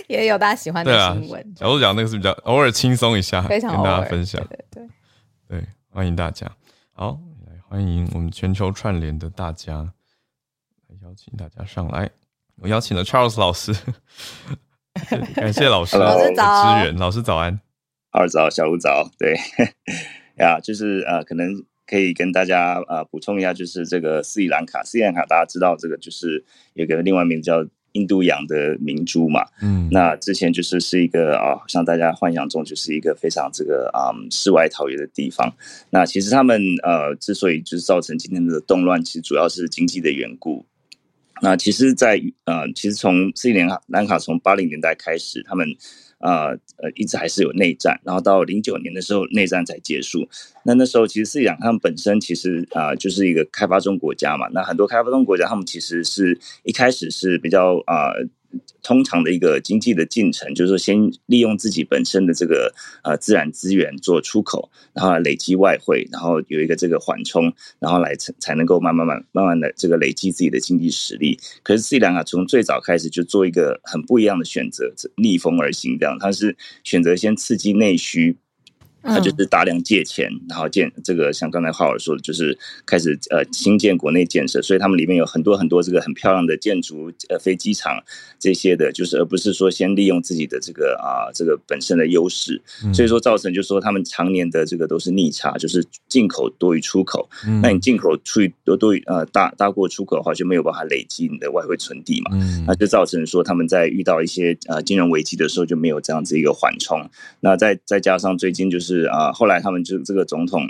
[0.06, 1.54] 也有大家喜欢的新闻。
[1.58, 4.40] 小鹿讲那个是比较偶尔轻松一下，非常跟大家分享。
[4.48, 4.88] 对对
[5.48, 6.48] 对，欢迎大家。
[7.00, 9.94] 好，来欢迎我们全球串联的大家，
[10.88, 12.10] 来邀请大家上来。
[12.56, 13.72] 我邀请了 Charles 老师。
[15.36, 16.96] 感谢老师，老师早，支援。
[16.96, 17.60] 老师早安，
[18.10, 19.36] 二早，小吴早，对。
[20.42, 27.64] 呀，就是呃，可能可以跟大家呃补充一下，就是这个斯里兰卡，斯里兰卡大家知道这个就是有个另外名字叫
[27.98, 35.52] 印度洋的明珠嘛，嗯，那之前就是是一个啊，像大家幻想中就是一个非常这个啊世外桃源的地方，
[35.90, 40.64] 那其实他们呃之所以就是造成今天的动乱，其实主要是经济的缘故。
[41.40, 43.54] 那其实，在呃，其实从斯里
[43.86, 45.68] 兰卡从八零年代开始，他们
[46.18, 50.28] 啊呃一直还是有内战，然后到零九年的时候内战才结束。
[50.64, 58.12] 那那时候其实斯里兰卡他们本身其实啊就是一个开发中国家嘛，那很多开发中国家他们其实是一开始是比较啊。
[58.82, 71.38] 通常的一个经济的进程，就是说先利用自己本身的这个呃自然资源做出口，然后累积外汇，然后有一个这个缓冲，然后来才才能够慢慢慢慢慢的这个累积自己的经济实力。
[71.62, 78.36] 可是斯里兰卡从最早开始就做一个很不一样的选择，逆风而行，这样它是选择先刺激内需。
[79.02, 88.02] 他就是大量借钱，然后建这个像刚才浩尔说的，就是开始呃新建国内建设，所以他们里面有很多很多这个很漂亮的建筑，呃飞机场
[88.38, 92.60] 这些的，就是而不是说先利用自己的这个啊这个本身的优势，
[92.92, 97.30] 所以说造成就是说他们常年的这个都是逆差，就是进口多于出口。
[97.62, 107.08] 那你进口出多多于呃大大过出口的话，就没有办法累积你的外汇存底嘛，那就造成说他们在遇到一些呃金融危机的时候就没有这样子一个缓冲。
[107.40, 108.87] 那再再加上最近就是。
[108.88, 110.62] 是啊，后来他们就这个总统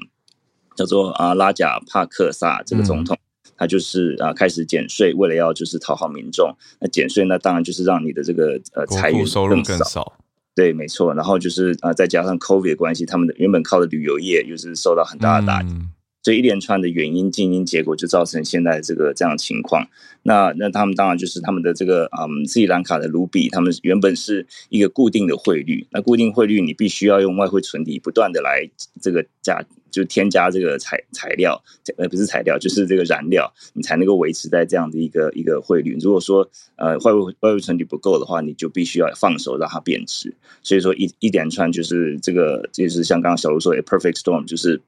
[0.75, 3.17] 叫做啊拉贾帕克萨这个总统，
[3.57, 6.53] 他就是啊开始减税，为了要就是讨好民众。
[6.81, 10.13] 那减税那当然就是让你的这个呃财源收入更少。
[10.55, 11.15] 对，没错。
[11.15, 15.75] 然后就是啊再加上 COVID 的关系，他们的原本靠的旅游业又是受到很大的打击。
[16.29, 19.89] 这一连串的原因、静因、结果，就造成现在这个这样的情况。
[20.25, 25.87] 那那他们当然就是他们的这个嗯斯里兰卡的卢比，他们原本是一个固定的汇率。
[25.91, 28.69] 那固定汇率，你必须要用外汇存底不断的来
[29.01, 31.59] 这个加，就添加这个材材料，
[31.97, 35.97] 呃不是材料，就是这个燃料，你才能够维持在这样的一个一个汇率。
[35.99, 40.37] 如果说呃外汇外汇存底不够的话，你就必须要放手让它贬值。
[40.63, 44.79] 所以说一一连串就是这个就是像刚刚小卢说的 perfect storm，就是。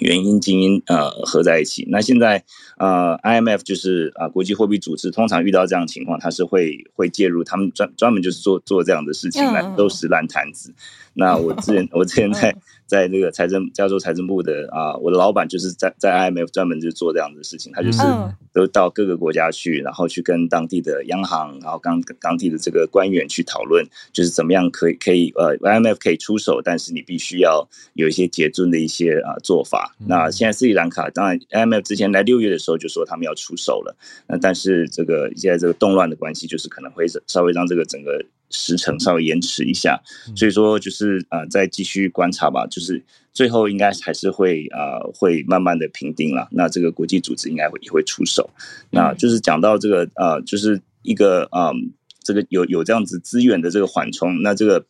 [0.00, 1.86] 原因、基因呃合在一起。
[1.90, 2.42] 那现在
[2.78, 10.74] 呃，IMF 就是啊，国际货币组织，通常遇到这样情况，它是会会介入，他们专专门就是做做这样的事情来都是烂摊子。
[11.14, 12.54] 那我之前 我之前在。
[12.86, 17.98] 在那个财政加州财政部的啊，我的老板就是在在 IMF 专门就做这样的事情，他就是
[18.52, 29.85] 都到各个国家去，然后去跟当地的央行，然后当当地的这个官员去讨论，就是怎么样可以可以呃 IMF 可以出手，但是你必须要有一些节尊的一些啊做法。
[30.06, 33.96] 那现在斯里兰卡当然 IMF 之前来六月的时候就说他们要出手了，
[34.28, 38.24] 那但是这个现在这个动乱的关系，就是可能会稍微让这个整个。
[38.48, 40.00] 时程稍微延迟一下，
[40.36, 42.64] 所以说就是呃，再继续观察吧。
[42.68, 46.46] 就是最后应该还是会呃会慢慢的平定了。
[46.52, 48.48] 那这个国际组织应该会也会出手。
[48.90, 54.40] 那就是讲到这个呃，就是一个嗯，这个有有这样子资源的这个缓冲。
[54.40, 54.86] 那这个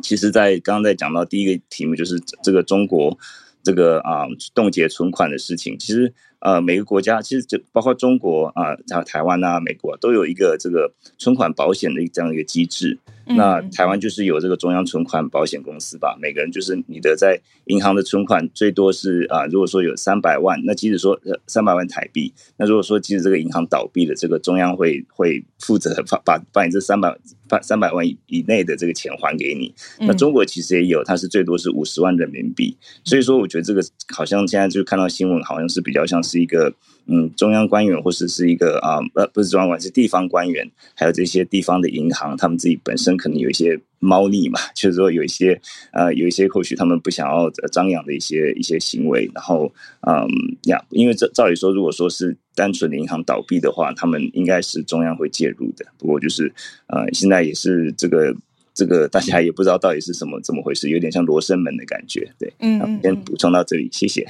[0.00, 3.18] 其实，在刚刚在讲到第一个题目，就是这个中国
[3.64, 6.14] 这个啊冻结存款的事情，其实。
[6.40, 12.98] 呃，每个国家其实就包括中国啊，还有台湾啊、美国都有一个这个存款保险的这样一个机制。
[13.26, 27.16] 那台湾就是有这个中央存款保险公司吧，每个人就是你的在银行的存款最多是啊，如果说有三百万，那即使说三百万台币，那如果说即使这个银行倒闭了，这个中央会会负责把把把你这三百
[27.48, 29.74] 把三百万以以内的这个钱还给你。
[30.00, 32.76] 那中国其实也有，它是最多是五十万人民币。
[33.04, 33.82] 所以说，我觉得这个
[34.14, 36.74] 好像现在就看到新闻，好像是比较像是一个。
[37.06, 45.60] 嗯，中央官员或者是一个啊，呃，不是中央官，是地方官员，还有这些地方的银行，他们自己本身可能有一些猫腻嘛， 就是说有一些
[45.92, 49.70] 呃，有一些或许他们不想要张扬的一些一些行为，然后
[50.06, 50.26] 嗯
[50.64, 55.84] 呀，因为照照理说，如果说是单纯的银行倒闭的话，他们应该是中央会介入的。
[55.98, 56.52] 不过就是
[56.86, 58.34] 呃，现在也是这个
[58.72, 62.32] 这个大家也不知道到底是什么怎么回事，有点像罗生门的感觉。
[62.38, 64.26] 对，嗯，先补充到这里，谢谢，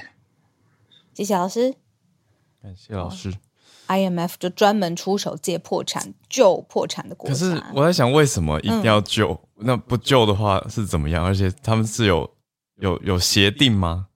[1.15, 1.84] 谢谢老师。
[2.65, 3.31] 感谢老师
[3.89, 7.35] ，IMF 就专门出手借破产救破产的国家。
[7.35, 9.39] 可是我在想，为什么一定要救？
[9.57, 11.23] 那不救的话是怎么样？
[11.23, 12.31] 而且他们是有
[12.77, 14.07] 有有协定吗？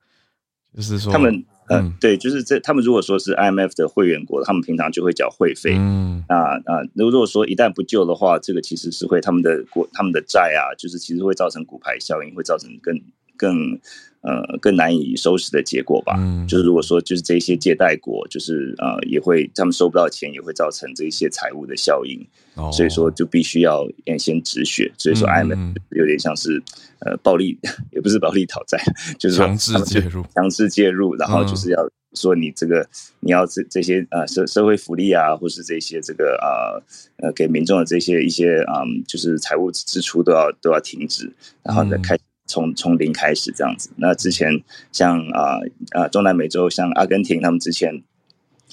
[0.74, 5.74] 就是说，他们嗯，对，就是这他们如果说是 IMF 的会员国，他们平常就会缴会费。
[5.76, 12.98] 嗯，那啊，如果说一旦不救的话，这个其实是会他们的国他们的债啊，就是其实会造成股牌效应，会造成更
[13.36, 13.78] 更。
[14.20, 16.14] 呃，更难以收拾的结果吧。
[16.18, 22.20] 嗯，就是如果说就是这些借贷国，就是呃，也会他们收不到钱，也会造成这些财务的效应。
[22.54, 23.86] 哦，所以说就必须要
[24.18, 24.92] 先止血。
[24.98, 26.60] 所以说，IMF 有点像是
[27.00, 27.56] 呃暴力，
[27.94, 28.82] 也不是暴力讨债，
[29.18, 32.84] 就是强制介入，强制介入，然后就是要说你这个
[33.20, 41.30] 你要这这些呃社社会福利啊，或是这些这个呃呃给民众的这些一些嗯，就是财务支出都要都要停止，
[41.62, 42.18] 然后再开。
[42.48, 45.60] 从从零开始这样子，那之前像啊
[45.92, 48.02] 啊中南美洲像阿根廷，他们之前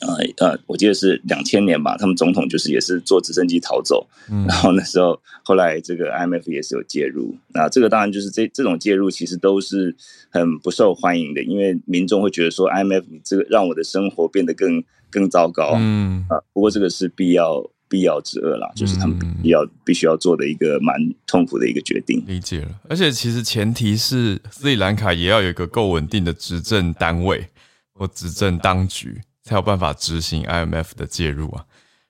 [0.01, 4.07] 呃呃，我记得是两千年吧，他们总统就是也是坐直升机逃走，
[4.47, 9.95] 然后那时候后来这个 IMF 也是有介入，那这个当然就是这这种介入其实都是
[10.29, 16.25] 很不受欢迎的，因为民众会觉得说 IMF 这个让我的生活变得更更糟糕，嗯。
[16.29, 17.69] 啊，不过这个是必要。
[17.95, 20.93] 必要之二啦，就是他们要必须要做的一个蛮
[21.25, 22.21] 痛苦的一个决定。
[22.27, 27.47] 理解了，而且其实前提是斯里兰卡也要有一个够稳定的执政单位
[27.93, 31.65] 或执政当局，才有办法执行 IMF 的介入啊。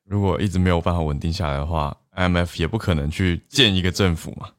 [0.06, 4.50] 如果一直没有办法稳定下来的话，IMF 也不可能去建一个政府嘛。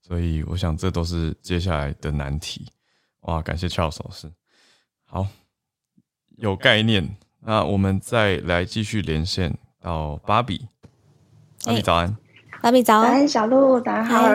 [0.00, 2.64] 所以我想这都是接下来的难题。
[3.22, 4.30] 哇，感谢 Charles 老师，
[5.04, 5.26] 好
[6.36, 7.16] 有概念。
[7.40, 9.58] 那我们再来继续连线。
[9.78, 10.66] 到芭比，
[11.66, 12.16] 芭比早安，
[12.62, 14.28] 芭比早安，小鹿早上好。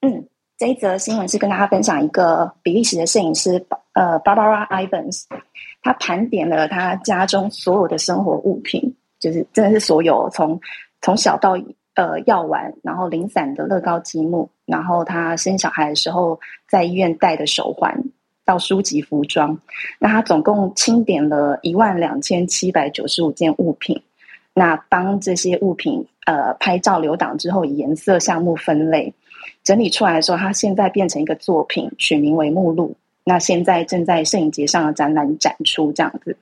[0.00, 0.26] 嗯，
[0.58, 5.26] 这一则新闻是跟大家分享一个比利时的摄影师，呃，Barbara Ivans，
[5.80, 10.60] 他盘点了他家中所有的生活物品，就是真的是所有，从
[11.00, 11.56] 从小到
[11.94, 17.96] 呃药丸，然后零散的乐高积木，然后他生小孩的时候在医院戴的手环，
[18.44, 19.56] 到书籍、服装，
[20.00, 24.02] 那他总共清点了一万两千七百九十五件物品。
[24.54, 29.12] 那帮这些物品呃拍照留档之后，以颜色项目分类
[29.64, 32.94] 整理出来的时候，它现在变成一个作品，取名为目录。
[33.24, 36.36] 那现在正在摄影节上的展览展出这样子。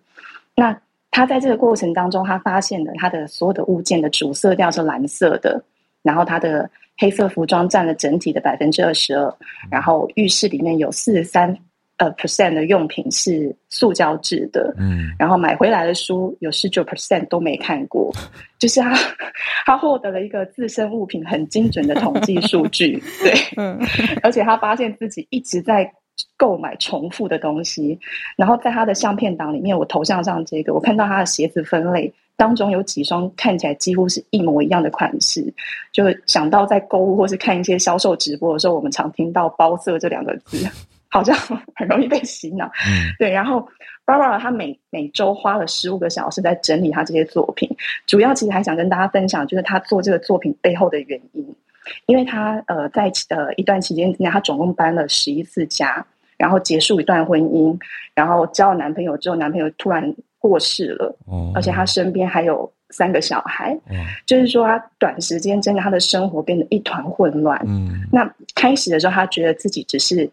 [0.57, 0.77] 那
[1.11, 5.63] 他在这个过程当中，他发现了他的所有的物件的主色调是蓝色的，
[6.03, 9.35] 然后他的黑色服装占了整体的百分之二十二，
[9.71, 11.57] 然后浴室里面有四十三。
[12.01, 18.11] 呃，percent 的用品是塑胶制的，嗯，然后买回来的书有十九 percent 都没看过，
[18.59, 18.97] 就是他
[19.67, 23.79] 他获得了一个自身物品很精准的统计数据， 对，嗯，
[24.25, 25.93] 而且他发现自己一直在
[26.39, 27.99] 购买重复的东西，
[28.35, 35.53] 然后在他的相片档里面，我头像上这个，我看到他的鞋子分类当中有几双看起来几乎是一模一样的款式，
[35.93, 40.67] 就想到在购物或是看一些销售直播的时候，我们常听到包色这两个字。
[41.11, 41.37] 好像
[41.75, 43.31] 很容易被洗脑，嗯，对。
[43.31, 43.67] 然后
[44.07, 47.69] ，Barbara 她每每周花了十五个小时在整理她这些作品，
[48.07, 51.45] 主要其实还想跟大家分享，就是她做这个作品背后的原因。
[52.07, 56.05] 因为她呃在呃一段期间之内，她总共搬了十一次家，
[56.37, 57.77] 然后结束一段婚姻，
[58.15, 70.31] 然后交了男朋友之后，男朋友突然过世了，哦，而且她身边还有三个小孩，嗯，就是说她短时间真的她的生活变得一团混乱，嗯，那开始的时候，她觉得自己只是。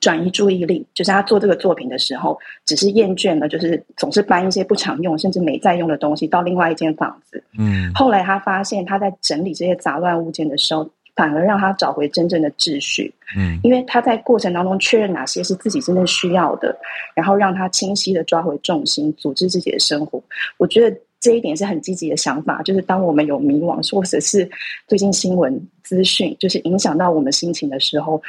[0.00, 7.42] 转移注意力，就是他做这个作品的时候，只是厌倦了，就是总是搬一些不常用甚至没在用的东西到另外一间房子。
[7.58, 13.12] 嗯，后来他发现他在整理这些杂乱物件的时候，反而让他找回真正的秩序。
[13.36, 16.76] 嗯，因为他在过程当中确认哪些是自己真正需要的，
[17.14, 20.22] 然后让他清晰的抓回重心，组织自己的生活。
[20.58, 22.62] 我觉得这一点是很积极的想法。
[22.62, 24.48] 就是当我们有迷惘，或者是
[24.86, 28.22] 最近新闻资讯就是影响到我们心情的时候，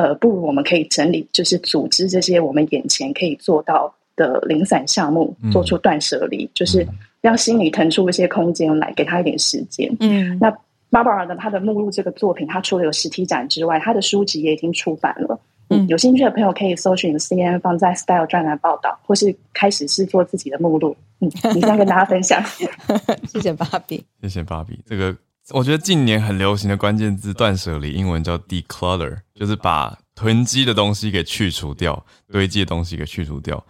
[0.00, 6.86] 呃，不如我们可以整理，就是组织这些我们眼前可以做到的零散项目，做出断舍离，就是
[7.20, 9.94] 让心里腾出一些空间来，给他一点时间。
[10.00, 10.52] 嗯，那。
[10.92, 15.38] Barbara 呢他的目录这个作品，他除了有实体展之外，他的书籍也已经出版了。
[15.68, 20.96] 嗯，有兴趣的朋友可以搜寻 C N 放在 Style 专栏报道，或是开始制作自己的目录。
[21.20, 22.42] 嗯，以上跟大家分享。
[23.32, 24.80] 谢谢芭比，谢谢芭比。
[24.84, 25.16] 这个
[25.50, 33.64] 我觉得近年很流行的关键字“断舍离”，英文叫 declutter，就是把囤积的东西给去除掉，堆积的东西给去除掉。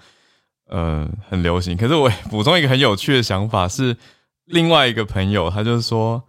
[0.69, 1.77] 呃，很流行。
[1.77, 3.97] 可是我补充一个很有趣的想法是，
[4.47, 6.23] 另外一个朋友他就是说。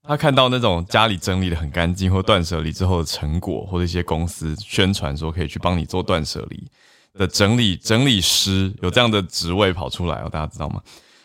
[0.00, 6.66] 他看到那种家里整理的很干净，或断舍离之后的成果，或者一些公司宣传说可以去帮你做断舍离
[7.12, 10.80] 的整理整理师，有这样的职位跑出来哦，大家知道吗？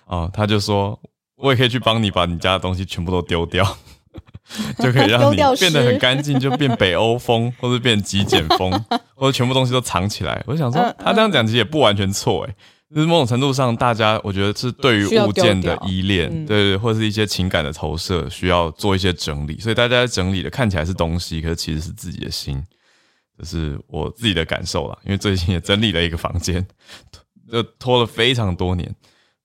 [0.08, 1.00] 哦，他就说，
[1.44, 3.66] 我也可以去帮你把你家的东西全部都丢掉，
[4.80, 8.72] 就可以让你变得很干净，就变北欧风，或者变极简风，
[9.14, 10.42] 或者全部东西都藏起来。
[10.48, 12.56] 我想说，他这样讲其实也不完全错，诶。
[12.96, 19.60] 就是某种程度上，大家我觉得是对于物件的依恋，对对，或者是一些情感的投射，需要做一些整理。
[19.60, 22.64] 所以大家整理的看起来是东西，可是其实是自己的心，
[23.36, 24.98] 这是我自己的感受啦。
[25.06, 26.64] 因为最近也整理了一个房间，
[27.52, 28.94] 就拖了非常多年。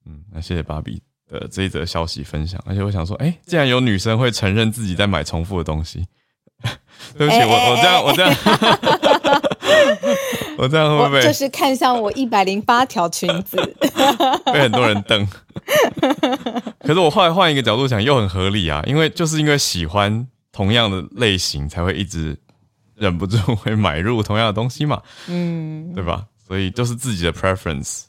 [0.04, 2.60] 嗯，那谢谢芭比的这一则消息分享。
[2.66, 6.06] 而且我想说，哎，既然有女生会承认自己在买重复的东西，
[7.16, 8.34] 对不起，我我这样我这样。
[10.58, 11.22] 我这样会不会？
[11.22, 13.56] 就是看向我一百零八条裙子，
[14.52, 15.24] 被很多人瞪。
[16.80, 22.36] 可是我后来换一个角度想，又很合理啊，因为就是因为喜欢同样的类型，才会一直
[22.96, 26.24] 忍不住会买入同样的东西嘛，嗯，对吧？
[26.44, 28.02] 所以就是自己的 preference，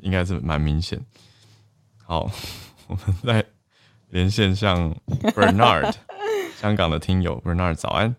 [0.00, 1.00] 应该是蛮明显。
[2.12, 2.30] 好，
[2.88, 3.42] 我们再
[4.10, 4.94] 连线向
[5.34, 5.94] Bernard，
[6.60, 8.14] 香港的听友 Bernard，早安。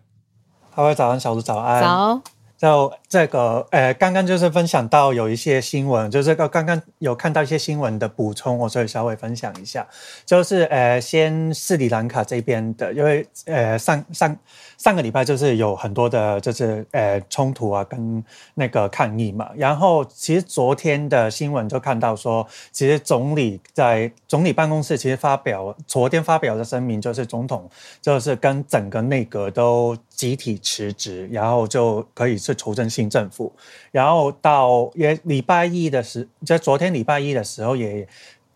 [0.74, 1.80] 各位早安，小猪早安。
[1.80, 2.20] 早。
[2.56, 9.86] 就这个，呃，刚刚就是分享到有一些新闻，就这个刚刚有看到一些新闻的补充，我所以稍微分享一下，
[10.26, 14.36] 就是呃，先斯里兰卡这边的，因为呃上上。
[14.84, 18.22] 上个礼拜就是有很多的，就是呃冲突啊，跟
[18.52, 19.48] 那个抗议嘛。
[19.56, 27.66] 然后其实昨天的新闻就看到说，其实总理在总理办公室其实发表昨天发表的声明，就是总统
[28.02, 33.50] 就是跟整个内阁都集体辞职，然后就可以是筹政新政府。
[33.90, 38.06] 然后到也礼拜一的时，在昨天礼拜一的时候也。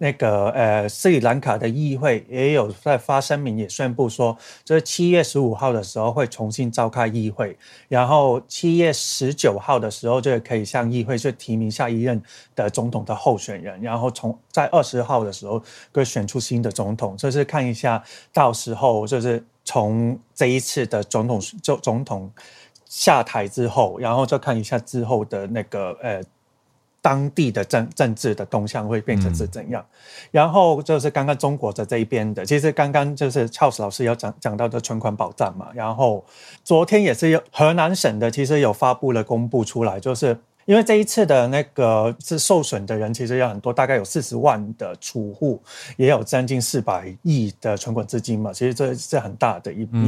[0.01, 7.57] 那个呃，斯里兰卡的议会也有在发声明，也宣布说，就是七月十五号的时候会重新召开议会，
[7.89, 12.23] 然后七月十九号的时候就可以向议会去提名下一任
[12.55, 15.61] 的总统的候选人，然后从在二十号的时候
[15.93, 22.31] 会选出新的总统，就是看一下到时候就是从这一次的总统就总统
[22.85, 26.23] 下台之后，然后再看一下之后的那个呃。
[27.01, 29.85] 当地的政政治的动向会变成是怎样？
[30.31, 35.69] 然后就是刚刚中国的这一边的，其实刚刚就是 Charles 老师有讲讲到的存款保障嘛。
[35.73, 36.25] 然后
[36.65, 45.63] 昨天也是有河南省的，其实有发布了公布出来，就是因为这一次的那个是受损的人其实有很多，大概有四十万的储户，
[45.97, 48.53] 也有将近四百亿的存款资金嘛。
[48.53, 49.99] 其实这是很大的一笔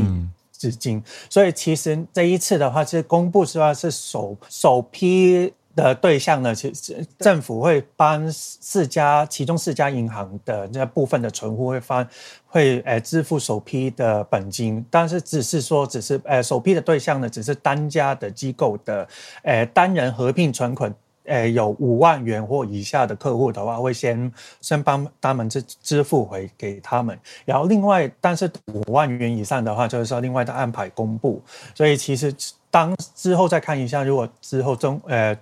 [0.51, 5.53] 资金，所以其实这一次的话，是公布是话是首首批。
[5.77, 6.55] 的对象呢？
[6.55, 12.07] 其实政府会帮四家，其中四家银行的那部分的存户会发，
[12.47, 19.07] 会呃支付首批的本金，但是只是说，只是呃首批的对象呢，只是单家的机构的，
[19.43, 20.93] 呃单人合并存款，
[21.25, 31.41] 呃有五万元或以下的客户的话，会先先帮他们支支付回给他们，然后另外，但是五万元以上的话，就是说另外的安排公布，
[31.75, 32.35] 所以其实。
[32.71, 35.37] 当之后再看一下，如果之后中呃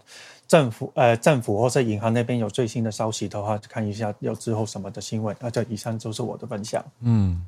[0.47, 5.37] 政府呃政府或是银行那边有最新的消息的话，看一下有之后什么的新闻。
[5.41, 6.85] 那这以上就是我的分享。
[7.01, 7.47] 嗯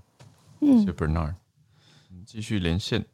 [0.61, 1.35] 嗯，谢谢 Bernard，
[2.27, 3.05] 继续连线。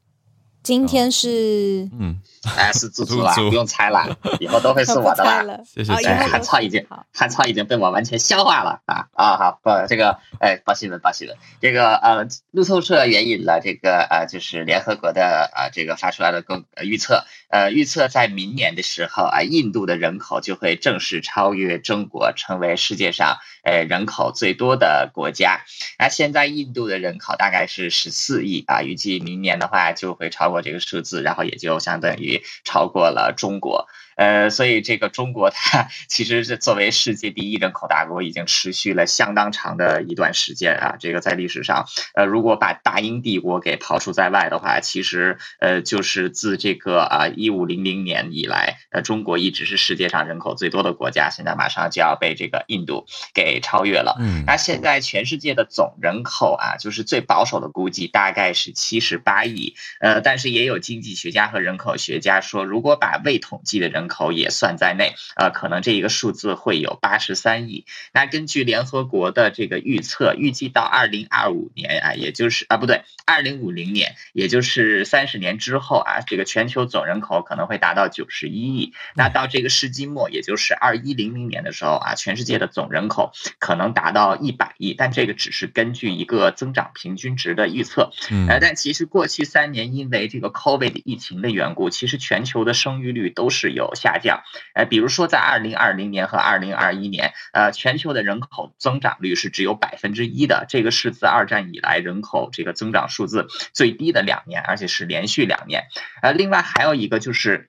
[0.67, 2.17] 今天是嗯，
[2.57, 5.43] 哎，是猪猪啊，猪猪不用猜了， 以后都会是我的啦。
[5.43, 9.37] 了，谢谢好以后哎，谢谢汉超已经好汉超已经被我完全消化了啊啊！
[9.37, 11.37] 好，不，这个哎，报新闻，报新闻。
[11.61, 25.61] 这个呃，路透社援引了这个呃，就是联合国的啊、这个发出来的公呃预测，呃，预测在明年的时候啊，印度的人口就会正式超越中国，成为世界上呃人口最多的国家。
[25.97, 33.89] 那现在印度的人口大概是十四亿啊，预计明年的话就会超过这个数字，然后也就相当于超过了中国。
[34.17, 40.97] 呃，所以这个中国它其实是作为世界第一人口大国，已经持续了相当长的一段时间啊。
[40.99, 54.17] 这个在历史上，呃，如果把大英帝国给刨除在外的话，其实呃就是自这个啊一五零零年以来，呃，中国一直是世界上人口最多的国家，现在马上就要被这个印度给超越了。
[54.19, 67.85] 嗯那现在全世界的总人口啊，就是最保守的估计大概是七十八亿，呃，但是也有经济学家和人口学家说，如果把未统计的人口也算在内，呃，可能这一个数字会有八十三亿。
[68.13, 78.93] 那根据联合国的这个预测，预计到二零二五年啊，也就是啊不对，二零五零年，也就是三十年之后啊，这个全球总人口可能会达到九十一亿。
[79.15, 88.11] 那到这个世纪末，也就是二一零零年的时候啊，全世界的总人口可能达到一百亿，但这个只是根据一个增长平均值的预测。
[88.31, 94.45] 嗯呃，但其实过去三年因为这个 COVID 疫情的缘故，其实全球的生育率都是有下降。
[94.75, 105.83] 呃，比如说在二零二零年和二零二一年，呃，全球的人口增长率是只有百分之一的，这个是自二战以来人口这个增长数字最低的两年，而且是连续两年。
[106.23, 107.69] 呃，另外还有一个就是。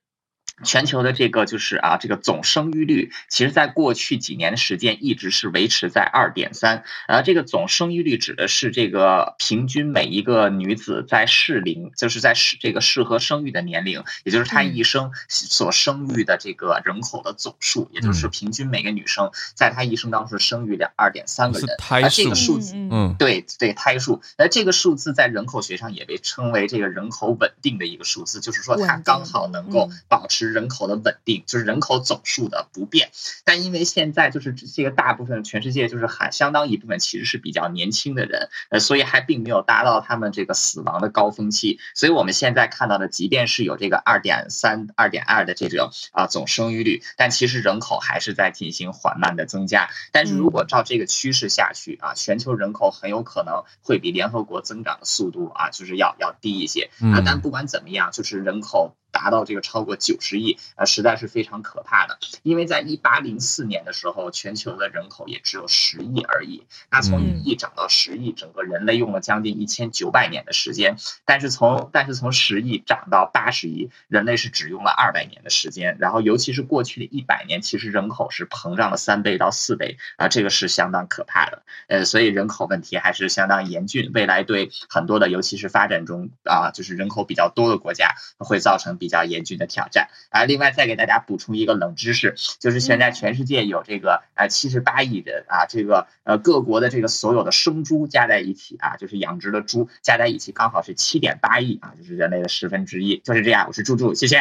[0.63, 6.83] 全球的这个就是啊，这个总生育率，其实在过去几年的时间一直是维持在二点三。
[7.07, 21.67] 呃，这个总生育率指的是这个平均每一个女子在适龄，就是在适这个适合生育的年龄，也就是她一生所生育的这个人口的总数，也就是平均每个女生在她一生当中生育两二点三个人。
[21.77, 22.89] 胎而这数个数字，嗯。
[22.89, 30.01] 嗯对对，胎数，而，这个数字在人口学上也被称为这个人口稳定的一个数字，就是说它刚好能够嗯。
[30.09, 33.09] 保持人口的稳定，就是人口总数的不变。
[33.43, 41.79] 但因为现在就是这个大部分全世界就是还相当一部分其实是比较年轻的人，呃，所以还并没有达到他们这个死亡的高峰期。
[41.95, 49.89] 所以我们现在看到的，即便是有这个二点三、二点二的这种啊总生育率，但其实人口还是在进行缓慢的增加。
[50.11, 57.23] 但是如果照这个趋势下去啊，全球人口很有可能会比联合国增长的速度啊，就是要要低一些啊嗯。
[57.25, 58.95] 但不管怎么样，就是人口。
[59.11, 62.17] 达到这个超过九十亿，啊，实在是非常可怕的。
[62.43, 66.65] 因为在一八零四年的时候，全球的人口也只有十亿而已。
[66.91, 70.97] 那从嗯一亿涨到十亿，整个人类用了将近一千九百年的时间。
[71.25, 75.97] 但是从但是从十亿涨到八十亿，人类是只用了二百年的时间。
[75.99, 81.63] 然后尤其是过去的一百年，其实人口是膨胀了三倍到四倍啊、这个是相当可怕的。
[81.87, 90.43] 呃，所以人口问题还是相当严峻，未来对很多的，尤其是发展中啊、就是人口比较多的国家，会造成比较严峻的挑战啊。
[90.43, 103.17] 另外，再给大家补充一个冷知识，就是现在全世界有这个呃七十八亿人啊，这个呃各国的这个所有的生猪加在一起啊，就是养殖的猪加在一起，刚好是七点八亿啊，就是人类的十分之一。
[103.23, 104.37] 就是这样，我是猪猪，谢谢。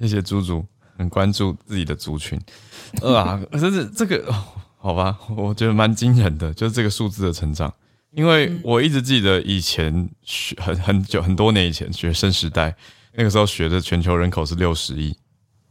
[0.00, 0.64] 谢谢猪猪，
[0.96, 2.40] 很关注自己的族群。
[3.02, 4.34] 呃啊，真是这个、哦
[4.80, 7.74] 好吧，我觉得蛮惊人的，就是这个数字的成长。
[8.12, 12.74] 因为我一直记得以前学很很久很多年以前学生时代，
[13.18, 15.12] 那个时候学的全球人口是六十亿，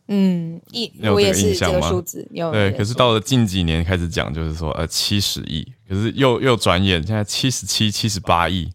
[0.10, 2.52] 嗯，一我也是这个数字有。
[2.52, 2.74] 对。
[2.74, 8.70] 可是到了近几年开始讲，就是说呃七十亿，可是又又转眼现在七十七、七十八亿，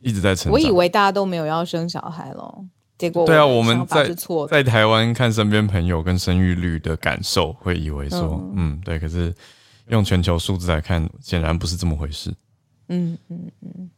[0.00, 0.52] 一直在成长。
[0.52, 2.64] 我以为大家都没有要生小孩咯，
[2.96, 4.08] 结果对啊，我们在。
[4.48, 8.98] 在台湾看身边朋友跟生育率的感受，会以为说，嗯对。
[8.98, 9.34] 可是
[9.88, 12.34] 用全球数字来看，显然不是这么回事。
[12.88, 13.90] 嗯嗯嗯。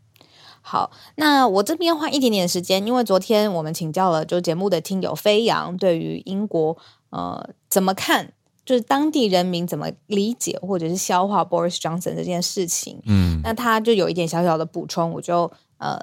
[0.69, 6.77] 好，那我这边花一点点时间，因为昨天我们请教了就节目的听友飞扬，对于英国
[7.11, 8.33] 呃怎么看，
[8.65, 15.49] 就是当地人民怎么理解或者是消化 Boris Johnson 这件事情，嗯那他就有一点小小的补充，我就
[15.79, 15.97] 呃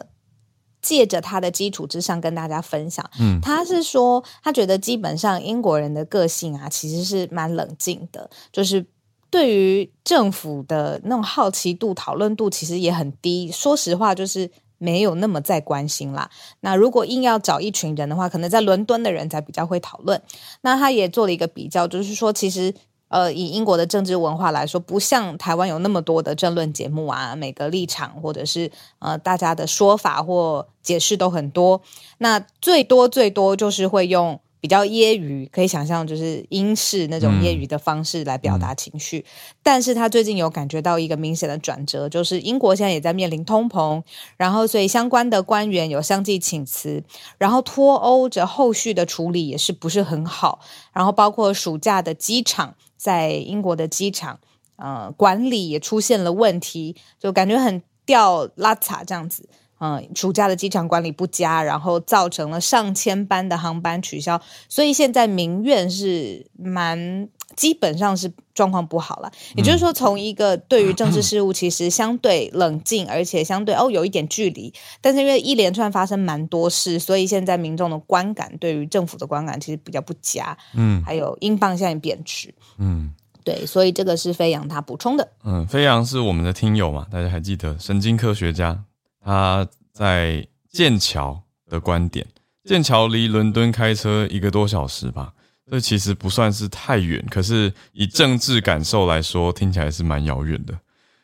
[0.82, 3.06] 借着他的基础之上跟大家分享。
[3.20, 8.86] 嗯他是说，他觉得基本上英国人的个性啊，其实是蛮冷静的，就是
[9.34, 13.50] 对于政府的那种好奇度、讨论度其实也很低。
[13.52, 16.30] 说实话，就是没有那么在关心啦。
[16.60, 20.22] 那如果硬要找一群人的话，可能在伦敦的人才比较会讨论。
[20.62, 22.72] 那他也做了一个比较，就是说，其实。
[23.10, 31.80] 呃，以英国的政治文化来说，不像台湾有那么多的政论节目啊，每个立场或者是呃大家的说法或解释都很多。
[32.18, 34.40] 那最多最多就是会用。
[34.64, 39.26] 比较揶揄，可以想象就是英式那种揶揄的方式来表达情绪，
[39.62, 44.02] 但是他最近有感觉到一个明显的转折，就是英国现在也在面临通膨，
[44.38, 47.04] 然后所以相关的官员有相继请辞，
[47.38, 50.62] 然后脱欧这后续的处理也是不是很好，
[50.94, 54.40] 然后包括暑假的机场，在英国的机场，
[54.78, 59.50] 呃，管理也出现了问题，就感觉很掉拉碴这样子。
[59.86, 67.28] 嗯，暑假的机场管理不佳，然后造成了上千班的航班取消，所以现在民怨是蛮
[67.58, 69.30] 基本上是状况不好了。
[69.58, 80.58] 也就是说，从一个对于政治事务其实相对冷静，而且相对哦有一点距离，但是因为一连串发生蛮多事，所以现在民众的观感对于政府的观感其实比较不佳。
[80.76, 82.56] 嗯，还有英镑现在贬值。
[82.78, 83.12] 嗯，
[83.44, 85.28] 对，所以这个是飞扬他补充的。
[85.44, 87.06] 嗯，飞扬是我们的听友嘛？
[87.12, 88.86] 大家还记得神经科学家？
[89.24, 92.28] 他在剑桥的观点，
[92.66, 95.34] 剑桥离伦敦开车一个多小时吧，
[95.70, 100.78] 这其实不算是太远，可是以政治感受来说，听起来是蛮遥远的，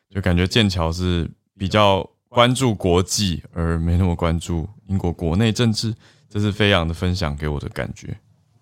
[0.10, 5.94] 就感觉剑桥是比较关注国际，而没那么关注英国国内政治，
[6.30, 8.18] 这是飞扬的分享给我的感觉。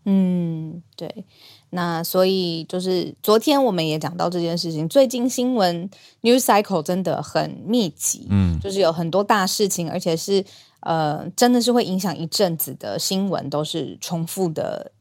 [0.05, 1.25] 嗯，对。
[1.69, 5.89] 那所以就是昨天我们也讲到这件事情，最近新闻
[6.21, 10.43] news cycle 真的很密集，嗯，就是有很多大事情，而且是
[10.81, 14.91] 呃，真的是会影响一阵子的新闻，都是重复的，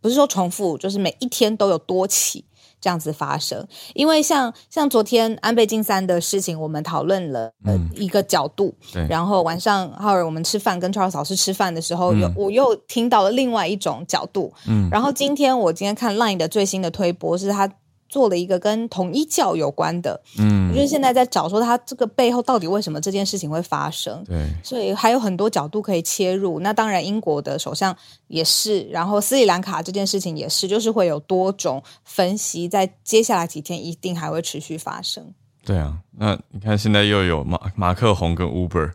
[0.00, 2.44] 不是说重复，就是每一天都有多起。
[2.86, 8.72] 这样子发生，因为像像昨天安倍晋三的事情，我们讨论了呃一个角度，
[9.08, 17.68] 然后晚上浩尔我们吃饭跟 Charles 老师吃饭的时候，又我又听到了另外一种角度，嗯，然后今天我今天看 Line 的最新的推播是他。
[18.08, 26.60] 做了一个跟统一教有关的，嗯，就是现在在找说他这个背后到底为什么这件事情会发生，对，所以还有很多角度可以切入。
[26.60, 27.96] 那当然，英国的首相
[28.28, 35.34] 也是，然后斯里兰卡这件事情也是，就是会有多种分析，在接下来几天一定还会持续发生。
[35.64, 38.92] 对啊，那你看现在又有马马克宏跟 Uber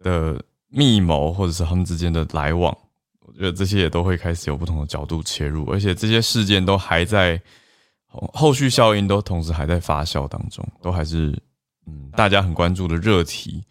[0.00, 2.76] 的密谋，或者是他们之间的来往，
[3.24, 7.40] 我觉得这些也都会开始有不同的角度切入，而且这些事件都还在。
[8.32, 11.36] 后续效应都同时还在发酵当中，都还是
[11.86, 13.62] 嗯大家很关注的热题。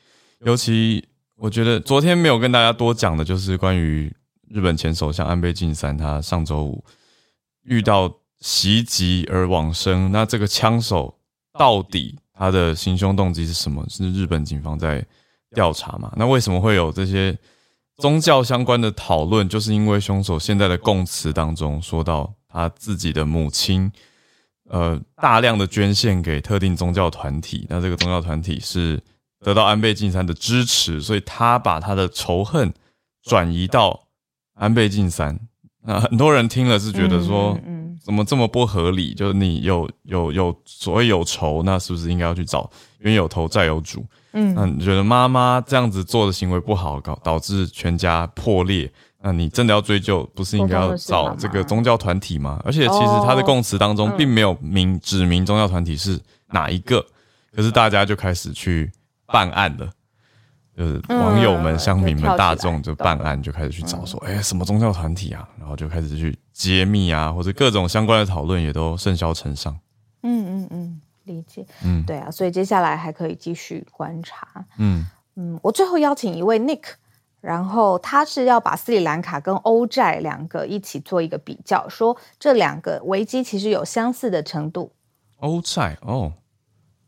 [0.41, 1.03] 尤其
[1.35, 4.13] 我觉得昨天没有跟大家多讲的，就是关于
[4.47, 6.83] 日本前首相安倍晋三，他上周五
[7.63, 10.11] 遇到袭击而往生。
[10.11, 11.17] 那这个枪手
[11.57, 13.83] 到底他的行凶动机是什么？
[13.89, 15.03] 是日本警方在
[15.51, 16.13] 调查嘛？
[16.15, 17.35] 那为什么会有这些
[17.97, 19.47] 宗教相关的讨论？
[19.49, 23.91] 就是因为凶手现在的供词当中说到他自己的母亲。
[24.69, 28.99] 呃，大量的捐献给特定宗教团体，那这个宗教团体是
[29.41, 32.73] 得到安倍晋三的支持，所以他把他的仇恨
[33.23, 34.07] 转移到
[34.55, 35.39] 安倍晋三。
[35.83, 39.13] 那很多人听了是觉得说，嗯怎么这么不合理？
[39.13, 44.05] 就是你有有有所谓有仇，那是不是应该要去找冤有头债有主？
[44.33, 48.91] 嗯，那你觉得妈妈这样子做的行为不好，搞导致全家破裂？
[49.27, 52.61] 那你真的要追究，不是应该要找这个宗教团体吗？
[52.63, 56.21] 而且其实他的供词当中并没有明指明宗教团体是
[56.51, 57.03] 哪一个，
[57.51, 58.91] 可是大家就开始去
[59.25, 59.89] 办案了，
[60.77, 65.49] 就是网友们、乡民们、大众就办案，就开始去找说，哎，什么宗教团体啊？
[65.57, 69.75] 然后就开始去揭秘啊，或者各种相关的讨论也都甚嚣尘上。
[70.21, 71.65] 嗯嗯嗯，理解。
[71.83, 74.63] 嗯，对啊，所以接下来还可以继续观察。
[74.77, 75.03] 嗯
[75.35, 76.83] 嗯，我最后邀请一位 Nick。
[77.45, 84.91] 然后他是要把斯里兰卡跟欧债两个一起做一个比较，说这两个危机其实有相似的程度。
[85.37, 86.33] 欧债哦，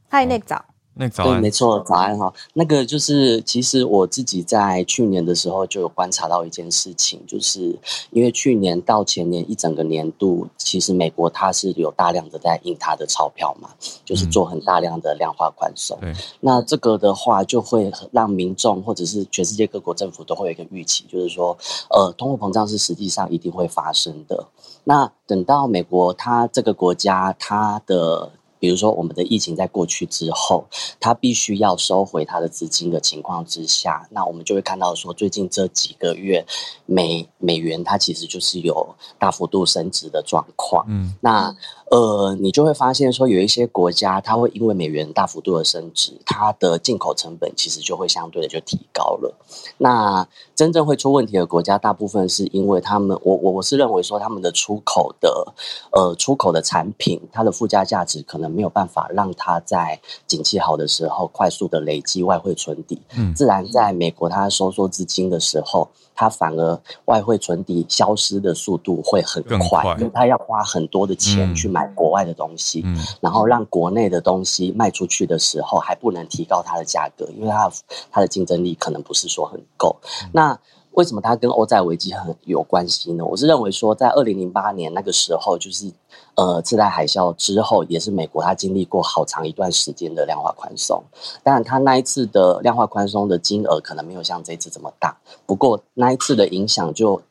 [0.08, 0.64] 嗨，Nick 早。
[1.00, 2.34] 那早安，没错，早安哈。
[2.54, 7.78] 那个就是，其实我自己在去年的时候就有观察到一件事情，就是
[8.12, 13.70] 因为去年到前年一整个年度，其实美国它是有大量的在印它的钞票嘛，
[14.04, 15.98] 就是做很大量的量化宽松。
[16.40, 21.58] 那这个的话，就会让民众或者是全世界各国政府都会有一个预期，就是说，
[21.90, 24.48] 呃，通货膨胀是实际上一定会发生的。
[24.84, 30.66] 那等到美国它这个国家它的比如说，我们的疫情在过去之后，
[31.00, 36.46] 它必须要收回它的资金的情况之下，那我们就会看到说，最近这几个月
[36.86, 40.86] 美美元它其实就是有大幅度升值的状况。
[40.88, 41.56] 嗯，那
[41.90, 49.34] 呃，你就会发现说，有一些国家它会因为美元大幅度的升值，它的进口成本其实就会相对的就提高了。
[49.78, 55.54] 那真正会出问题的国家，大部分是因为他们，我我我是认为说，他们的出口的
[55.94, 63.02] 呃出口的产品，它的附加价值可能没有办法让它在景气好的时候快速的累积外汇存底。
[63.16, 65.88] 嗯，自然在美国它收缩资金的时候。
[66.18, 72.84] 它反而外汇存底消失的速度会很快，因为它要花很多的钱去买国外的东西，
[73.22, 77.72] 然后让国内的东西卖出去的时候还不能提高它的价格，因为它
[78.12, 79.96] 它的竞争力可能不是说很够。
[80.34, 80.60] 那
[80.94, 83.24] 为什么它跟欧债危机很有关系呢？
[83.24, 85.92] 我是认为说，在二零零八年那个时候，就是
[86.38, 91.04] 呃次贷海啸之后，也是美国它经历过好长一段时间的量化宽松。
[91.44, 97.22] 当然，它那一次的量化宽松的金额可能没有像这次这么大，不过那一次的影响就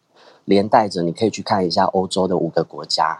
[0.44, 3.18] 连带着，你可以去看一下欧洲的五个国家。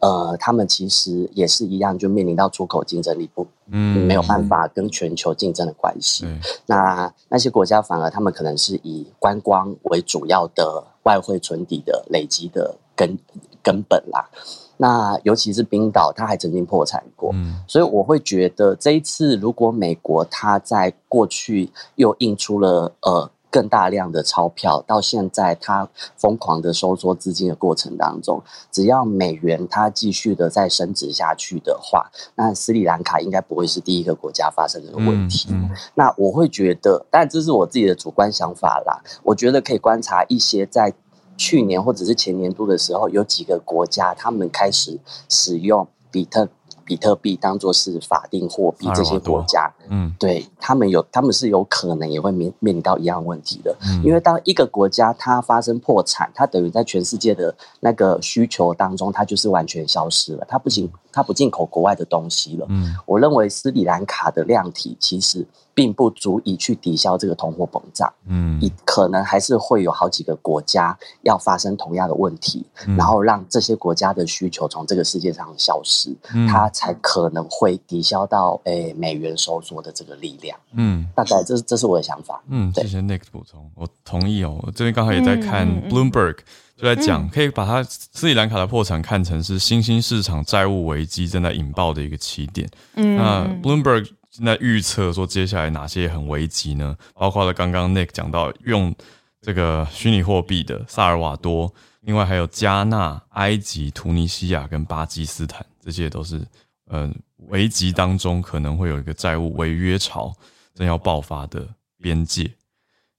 [0.00, 6.26] 呃，他们其实也是一样，就面临到出口竞争力不，嗯，没有办法跟全球竞争的关系。
[6.66, 13.18] 那那些国家反而他们可能是以观光为主要的外汇存底的累积的根
[13.62, 14.28] 根本啦。
[14.76, 17.34] 那尤其是冰岛，它还曾经破产过，
[17.66, 23.30] 所以我会觉得这一次如果美国它在过去又印出了呃。
[23.54, 35.54] 更大量的钞票，到现在它疯狂的收缩资金的过程当中，只要美元它继续的再升值下去的话，那斯里兰卡应该不会是第一个国家发生这个问题。
[35.94, 39.00] 那我会觉得，但这是我自己的主观想法啦。
[39.22, 40.92] 我觉得可以观察一些在
[41.36, 46.48] 去年或者是前年度的时候，有几个国家他们开始使用比特。
[46.86, 54.02] 比特币当做是法定货币，这些国家，嗯，对他们有，他们是有可能也会面面临到一样问题的，嗯。
[54.04, 62.66] 因为当一个国家它发生破产，它等于在全世界的那个需求当中，它就是完全消失了，它不仅它不进口国外的东西了。
[62.68, 65.46] 嗯，我认为斯里兰卡的量体其实。
[65.76, 72.64] 并不足以去抵消这个通货膨胀，嗯，你可能还是会有好几个国家要发生同样的问题，
[72.96, 76.14] 然后让这些国家的需求从这个世界上消失，
[76.48, 86.36] 它才可能会抵消到诶美元收缩的这个力量，嗯，大概这是这是我的想法，嗯，谢谢 Nick 补充，我同意哦，我这边刚好也在看 Bloomberg
[86.76, 94.08] 就在讲，可以把它斯里兰卡的破产看成是新兴市场债务危机正在引爆的一个起点，嗯，那 Bloomberg。
[94.36, 96.96] 现在预测说接下来哪些很危急呢？
[97.14, 98.92] 包括了刚刚 Nick 讲到用
[99.40, 106.44] 这个虚拟货币的萨尔瓦多，另外还有加纳、埃及、突尼西亚跟巴基斯坦，这些都是
[106.88, 107.14] 嗯
[107.48, 110.34] 危急当中可能会有一个债务违约潮
[110.74, 111.68] 正要爆发的
[111.98, 112.50] 边界。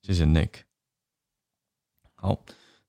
[0.01, 0.49] 谢谢 Nick。
[2.13, 2.37] 好，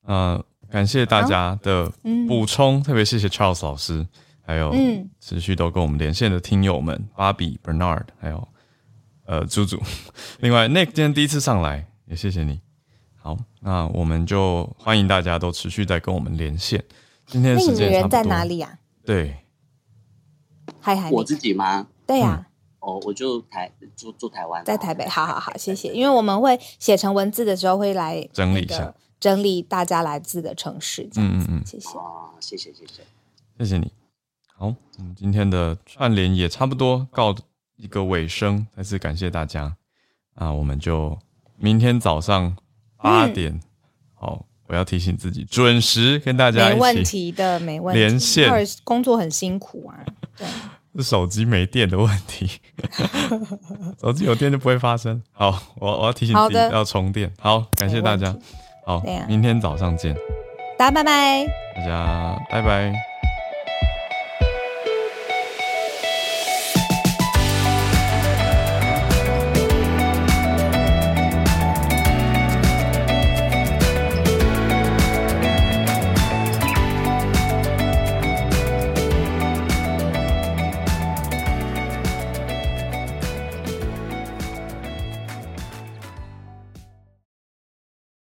[0.02, 1.90] 呃，感谢大家的
[2.26, 4.06] 补充，特别谢谢 Charles 老师。
[4.48, 8.48] 还有，嗯，持续都跟我们连线的听友们，芭比、Bernard，还有
[9.24, 9.82] 呃，猪猪。
[10.38, 12.60] 另外，Nick 今天第一次上来，也谢谢你。
[13.16, 16.80] 好，那我们就欢迎大家都持续在跟我们连线。
[17.26, 18.78] 今天的时间人在哪里啊？
[19.04, 19.36] 对，
[21.10, 21.86] 我自己吗？
[22.06, 22.46] 对呀。
[22.78, 25.08] 哦，我就台住住台湾，在台北。
[25.08, 25.92] 好好好，谢谢。
[25.92, 31.02] 因为我们会写成文字的时候，会来整理一下，整理大家来自的城市。
[31.16, 31.98] 嗯嗯嗯，谢谢。
[31.98, 33.02] 哦，谢谢谢谢，
[33.58, 33.90] 谢谢你。
[34.54, 34.66] 好，
[34.98, 37.34] 我们今天的串联也差不多告
[37.74, 39.76] 一个尾声，再次感谢大家
[40.36, 40.52] 那！
[40.52, 41.18] 我们就
[41.56, 42.56] 明天早上
[42.98, 43.60] 八点，
[44.14, 48.48] 好，我要提醒自己准时跟大家没问题的，没问题连线。
[48.84, 50.04] 工作很辛苦啊，
[50.36, 50.46] 对，
[50.96, 52.50] 是手机没电的问题，
[54.00, 55.22] 手机有电就不会发生。
[55.32, 57.32] 好，我我要提醒自己要充电。
[57.38, 58.34] 好，感谢大家。
[58.84, 60.14] 好，明天早上见，
[60.78, 63.15] 大家拜拜，大家拜拜。